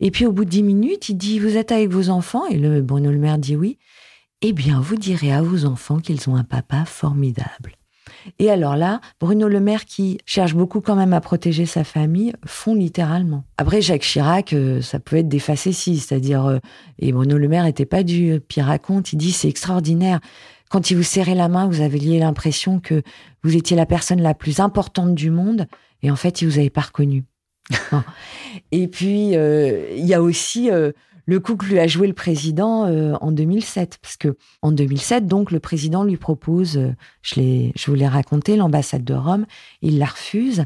Et 0.00 0.10
puis 0.10 0.26
au 0.26 0.32
bout 0.32 0.44
de 0.44 0.50
dix 0.50 0.62
minutes, 0.62 1.08
il 1.08 1.16
dit 1.16 1.38
Vous 1.38 1.56
êtes 1.56 1.72
avec 1.72 1.90
vos 1.90 2.10
enfants? 2.10 2.46
Et 2.46 2.58
le 2.58 2.82
Bruno 2.82 3.10
Le 3.10 3.18
Maire 3.18 3.38
dit 3.38 3.56
oui. 3.56 3.78
Eh 4.42 4.52
bien, 4.52 4.80
vous 4.80 4.96
direz 4.96 5.32
à 5.32 5.40
vos 5.40 5.64
enfants 5.64 5.98
qu'ils 5.98 6.28
ont 6.28 6.36
un 6.36 6.44
papa 6.44 6.84
formidable. 6.84 7.76
Et 8.38 8.50
alors 8.50 8.76
là, 8.76 9.00
Bruno 9.20 9.48
Le 9.48 9.60
Maire, 9.60 9.84
qui 9.84 10.18
cherche 10.26 10.54
beaucoup 10.54 10.80
quand 10.80 10.96
même 10.96 11.12
à 11.12 11.20
protéger 11.20 11.64
sa 11.66 11.84
famille, 11.84 12.32
fond 12.44 12.74
littéralement. 12.74 13.44
Après, 13.56 13.80
Jacques 13.80 14.02
Chirac, 14.02 14.52
euh, 14.52 14.82
ça 14.82 14.98
peut 14.98 15.16
être 15.16 15.28
des 15.28 15.38
facéties, 15.38 15.98
c'est-à-dire, 15.98 16.44
euh, 16.44 16.58
et 16.98 17.12
Bruno 17.12 17.38
Le 17.38 17.48
Maire 17.48 17.64
n'était 17.64 17.86
pas 17.86 18.02
du 18.02 18.40
Puis 18.46 18.60
raconte, 18.60 19.12
il 19.12 19.16
dit 19.16 19.32
c'est 19.32 19.48
extraordinaire. 19.48 20.20
Quand 20.70 20.90
il 20.90 20.96
vous 20.96 21.02
serrait 21.02 21.34
la 21.34 21.48
main, 21.48 21.66
vous 21.66 21.80
aviez 21.80 22.18
l'impression 22.18 22.80
que 22.80 23.02
vous 23.42 23.56
étiez 23.56 23.76
la 23.76 23.86
personne 23.86 24.20
la 24.20 24.34
plus 24.34 24.60
importante 24.60 25.14
du 25.14 25.30
monde, 25.30 25.66
et 26.02 26.10
en 26.10 26.16
fait, 26.16 26.42
il 26.42 26.48
vous 26.48 26.58
avait 26.58 26.70
pas 26.70 26.82
reconnu. 26.82 27.24
Et 28.72 28.88
puis, 28.88 29.36
euh, 29.36 29.88
il 29.96 30.04
y 30.04 30.14
a 30.14 30.22
aussi 30.22 30.70
euh, 30.70 30.92
le 31.26 31.40
coup 31.40 31.56
que 31.56 31.66
lui 31.66 31.78
a 31.78 31.86
joué 31.86 32.06
le 32.06 32.14
président 32.14 32.86
euh, 32.86 33.14
en 33.20 33.32
2007. 33.32 33.98
Parce 34.00 34.16
que 34.16 34.36
en 34.62 34.72
2007, 34.72 35.26
donc, 35.26 35.50
le 35.50 35.60
président 35.60 36.04
lui 36.04 36.16
propose, 36.16 36.80
je, 37.22 37.70
vous 37.86 37.94
l'ai 37.94 38.08
raconté, 38.08 38.56
l'ambassade 38.56 39.04
de 39.04 39.14
Rome. 39.14 39.46
Il 39.82 39.98
la 39.98 40.06
refuse. 40.06 40.64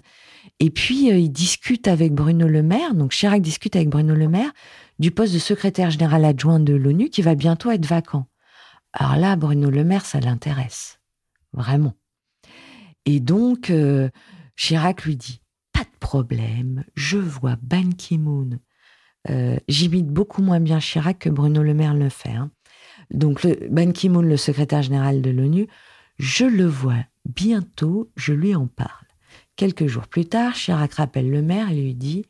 Et 0.58 0.70
puis, 0.70 1.08
il 1.08 1.30
discute 1.30 1.88
avec 1.88 2.12
Bruno 2.12 2.46
Le 2.46 2.62
Maire. 2.62 2.94
Donc, 2.94 3.12
Chirac 3.12 3.40
discute 3.40 3.76
avec 3.76 3.88
Bruno 3.88 4.14
Le 4.14 4.28
Maire 4.28 4.52
du 4.98 5.10
poste 5.10 5.32
de 5.32 5.38
secrétaire 5.38 5.90
général 5.90 6.24
adjoint 6.26 6.60
de 6.60 6.74
l'ONU 6.74 7.08
qui 7.08 7.22
va 7.22 7.34
bientôt 7.34 7.70
être 7.70 7.86
vacant. 7.86 8.26
Alors 8.92 9.16
là, 9.16 9.36
Bruno 9.36 9.70
Le 9.70 9.84
Maire, 9.84 10.04
ça 10.04 10.20
l'intéresse. 10.20 11.00
Vraiment. 11.54 11.94
Et 13.06 13.18
donc, 13.20 13.72
Chirac 14.56 15.04
lui 15.04 15.16
dit 15.16 15.39
problème, 16.00 16.84
je 16.96 17.18
vois 17.18 17.56
Ban 17.62 17.90
Ki-moon. 17.96 18.58
Euh, 19.28 19.56
j'imite 19.68 20.08
beaucoup 20.08 20.42
moins 20.42 20.60
bien 20.60 20.80
Chirac 20.80 21.18
que 21.20 21.28
Bruno 21.28 21.62
Le 21.62 21.74
Maire 21.74 21.94
le 21.94 22.08
fait. 22.08 22.30
Hein. 22.30 22.50
Donc, 23.10 23.46
Ban 23.70 23.92
Ki-moon, 23.92 24.22
le 24.22 24.36
secrétaire 24.36 24.82
général 24.82 25.22
de 25.22 25.30
l'ONU, 25.30 25.68
je 26.18 26.44
le 26.44 26.66
vois 26.66 27.04
bientôt, 27.24 28.10
je 28.16 28.32
lui 28.32 28.54
en 28.54 28.66
parle. 28.66 29.06
Quelques 29.56 29.86
jours 29.86 30.08
plus 30.08 30.24
tard, 30.24 30.54
Chirac 30.54 30.94
rappelle 30.94 31.30
le 31.30 31.42
maire 31.42 31.70
et 31.70 31.74
lui 31.74 31.94
dit 31.94 32.24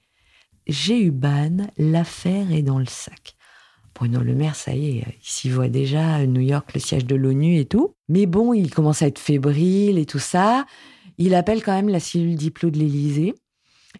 J'ai 0.66 1.00
eu 1.00 1.12
Ban, 1.12 1.68
l'affaire 1.78 2.50
est 2.52 2.62
dans 2.62 2.78
le 2.78 2.86
sac. 2.86 3.36
Bruno 3.94 4.20
Le 4.20 4.34
Maire, 4.34 4.56
ça 4.56 4.74
y 4.74 4.98
est, 4.98 5.04
il 5.22 5.28
s'y 5.28 5.50
voit 5.50 5.68
déjà 5.68 6.26
New 6.26 6.40
York, 6.40 6.72
le 6.74 6.80
siège 6.80 7.04
de 7.04 7.14
l'ONU 7.14 7.58
et 7.58 7.66
tout. 7.66 7.94
Mais 8.08 8.26
bon, 8.26 8.54
il 8.54 8.72
commence 8.72 9.02
à 9.02 9.06
être 9.06 9.18
fébrile 9.18 9.98
et 9.98 10.06
tout 10.06 10.18
ça. 10.18 10.64
Il 11.18 11.34
appelle 11.34 11.62
quand 11.62 11.74
même 11.74 11.88
la 11.88 12.00
cellule 12.00 12.36
diplo 12.36 12.70
de 12.70 12.78
l'Élysée 12.78 13.34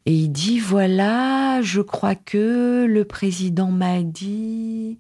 et 0.07 0.15
il 0.15 0.31
dit 0.31 0.59
voilà, 0.59 1.61
je 1.63 1.81
crois 1.81 2.15
que 2.15 2.87
le 2.89 3.05
président 3.05 3.71
m'a 3.71 4.03
dit. 4.03 4.99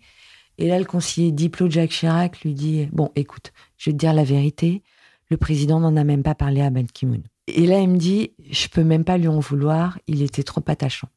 Et 0.58 0.68
là, 0.68 0.78
le 0.78 0.84
conseiller 0.84 1.32
diplo 1.32 1.70
Jacques 1.70 1.90
Chirac 1.90 2.42
lui 2.42 2.54
dit 2.54 2.88
bon, 2.92 3.10
écoute, 3.16 3.52
je 3.78 3.90
vais 3.90 3.94
te 3.94 3.98
dire 3.98 4.12
la 4.12 4.24
vérité, 4.24 4.82
le 5.30 5.36
président 5.36 5.80
n'en 5.80 5.96
a 5.96 6.04
même 6.04 6.22
pas 6.22 6.34
parlé 6.34 6.60
à 6.60 6.70
Ban 6.70 6.84
Ki-moon. 6.84 7.22
Et 7.46 7.66
là, 7.66 7.80
il 7.80 7.88
me 7.88 7.96
dit 7.96 8.32
je 8.50 8.68
peux 8.68 8.84
même 8.84 9.04
pas 9.04 9.16
lui 9.16 9.28
en 9.28 9.38
vouloir, 9.38 9.98
il 10.06 10.22
était 10.22 10.42
trop 10.42 10.62
attachant. 10.66 11.08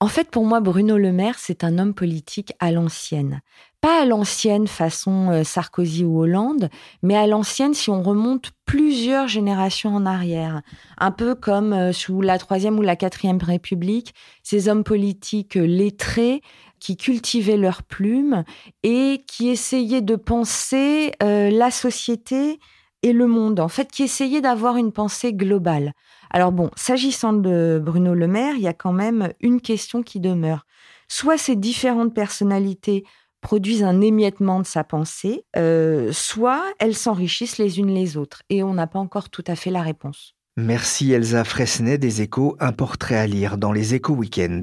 En 0.00 0.06
fait, 0.06 0.30
pour 0.30 0.44
moi, 0.44 0.60
Bruno 0.60 0.96
Le 0.96 1.10
Maire, 1.10 1.38
c'est 1.38 1.64
un 1.64 1.78
homme 1.78 1.92
politique 1.92 2.52
à 2.60 2.70
l'ancienne. 2.70 3.40
Pas 3.80 4.02
à 4.02 4.04
l'ancienne 4.04 4.66
façon 4.66 5.30
euh, 5.30 5.44
Sarkozy 5.44 6.04
ou 6.04 6.18
Hollande, 6.18 6.68
mais 7.02 7.16
à 7.16 7.28
l'ancienne 7.28 7.74
si 7.74 7.90
on 7.90 8.02
remonte 8.02 8.50
plusieurs 8.64 9.28
générations 9.28 9.94
en 9.94 10.04
arrière. 10.04 10.62
Un 10.98 11.12
peu 11.12 11.36
comme 11.36 11.72
euh, 11.72 11.92
sous 11.92 12.20
la 12.20 12.38
Troisième 12.38 12.76
ou 12.80 12.82
la 12.82 12.96
Quatrième 12.96 13.38
République, 13.40 14.14
ces 14.42 14.68
hommes 14.68 14.82
politiques 14.82 15.56
euh, 15.56 15.64
lettrés 15.64 16.42
qui 16.80 16.96
cultivaient 16.96 17.56
leurs 17.56 17.84
plumes 17.84 18.42
et 18.82 19.22
qui 19.28 19.48
essayaient 19.48 20.00
de 20.00 20.16
penser 20.16 21.10
la 21.20 21.72
société 21.72 22.60
et 23.02 23.12
le 23.12 23.26
monde, 23.26 23.58
en 23.58 23.66
fait, 23.66 23.90
qui 23.90 24.04
essayaient 24.04 24.40
d'avoir 24.40 24.76
une 24.76 24.92
pensée 24.92 25.32
globale. 25.32 25.92
Alors 26.30 26.52
bon, 26.52 26.70
s'agissant 26.76 27.32
de 27.32 27.80
Bruno 27.84 28.14
Le 28.14 28.28
Maire, 28.28 28.54
il 28.54 28.62
y 28.62 28.68
a 28.68 28.74
quand 28.74 28.92
même 28.92 29.32
une 29.40 29.60
question 29.60 30.04
qui 30.04 30.20
demeure. 30.20 30.66
Soit 31.08 31.36
ces 31.36 31.56
différentes 31.56 32.14
personnalités 32.14 33.04
produisent 33.40 33.84
un 33.84 34.00
émiettement 34.00 34.60
de 34.60 34.66
sa 34.66 34.84
pensée, 34.84 35.44
euh, 35.56 36.12
soit 36.12 36.64
elles 36.78 36.96
s'enrichissent 36.96 37.58
les 37.58 37.78
unes 37.78 37.94
les 37.94 38.16
autres. 38.16 38.42
Et 38.50 38.62
on 38.62 38.74
n'a 38.74 38.86
pas 38.86 38.98
encore 38.98 39.30
tout 39.30 39.44
à 39.46 39.56
fait 39.56 39.70
la 39.70 39.82
réponse. 39.82 40.34
Merci 40.56 41.12
Elsa 41.12 41.44
Fresnay 41.44 41.98
des 41.98 42.22
Échos, 42.22 42.56
un 42.58 42.72
portrait 42.72 43.16
à 43.16 43.26
lire 43.26 43.58
dans 43.58 43.72
les 43.72 43.94
Échos 43.94 44.14
Week-end. 44.14 44.60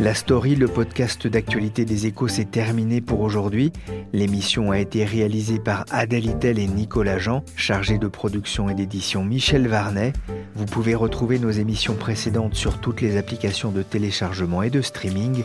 La 0.00 0.12
story, 0.12 0.56
le 0.56 0.66
podcast 0.66 1.28
d'actualité 1.28 1.84
des 1.84 2.06
échos, 2.06 2.26
s'est 2.26 2.46
terminé 2.46 3.00
pour 3.00 3.20
aujourd'hui. 3.20 3.72
L'émission 4.12 4.72
a 4.72 4.78
été 4.80 5.04
réalisée 5.04 5.60
par 5.60 5.84
Adèle 5.92 6.26
Itel 6.26 6.58
et 6.58 6.66
Nicolas 6.66 7.18
Jean, 7.18 7.44
chargé 7.54 7.98
de 7.98 8.08
production 8.08 8.68
et 8.68 8.74
d'édition 8.74 9.24
Michel 9.24 9.68
Varnet. 9.68 10.12
Vous 10.56 10.64
pouvez 10.64 10.96
retrouver 10.96 11.38
nos 11.38 11.50
émissions 11.50 11.94
précédentes 11.94 12.54
sur 12.54 12.80
toutes 12.80 13.00
les 13.02 13.16
applications 13.16 13.70
de 13.70 13.82
téléchargement 13.82 14.62
et 14.62 14.70
de 14.70 14.82
streaming. 14.82 15.44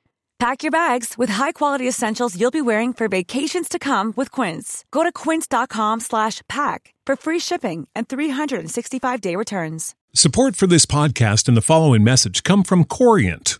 Pack 0.41 0.63
your 0.63 0.71
bags 0.71 1.19
with 1.19 1.29
high-quality 1.29 1.87
essentials 1.87 2.35
you'll 2.35 2.49
be 2.49 2.63
wearing 2.63 2.93
for 2.93 3.07
vacations 3.07 3.69
to 3.69 3.77
come 3.77 4.11
with 4.15 4.31
Quince. 4.31 4.83
Go 4.89 5.03
to 5.03 5.11
quince.com/pack 5.11 6.93
for 7.05 7.15
free 7.15 7.39
shipping 7.39 7.87
and 7.93 8.07
365-day 8.07 9.35
returns. 9.35 9.93
Support 10.15 10.55
for 10.55 10.65
this 10.65 10.87
podcast 10.87 11.47
and 11.47 11.55
the 11.55 11.61
following 11.61 12.03
message 12.03 12.41
come 12.41 12.63
from 12.63 12.85
Corient. 12.85 13.59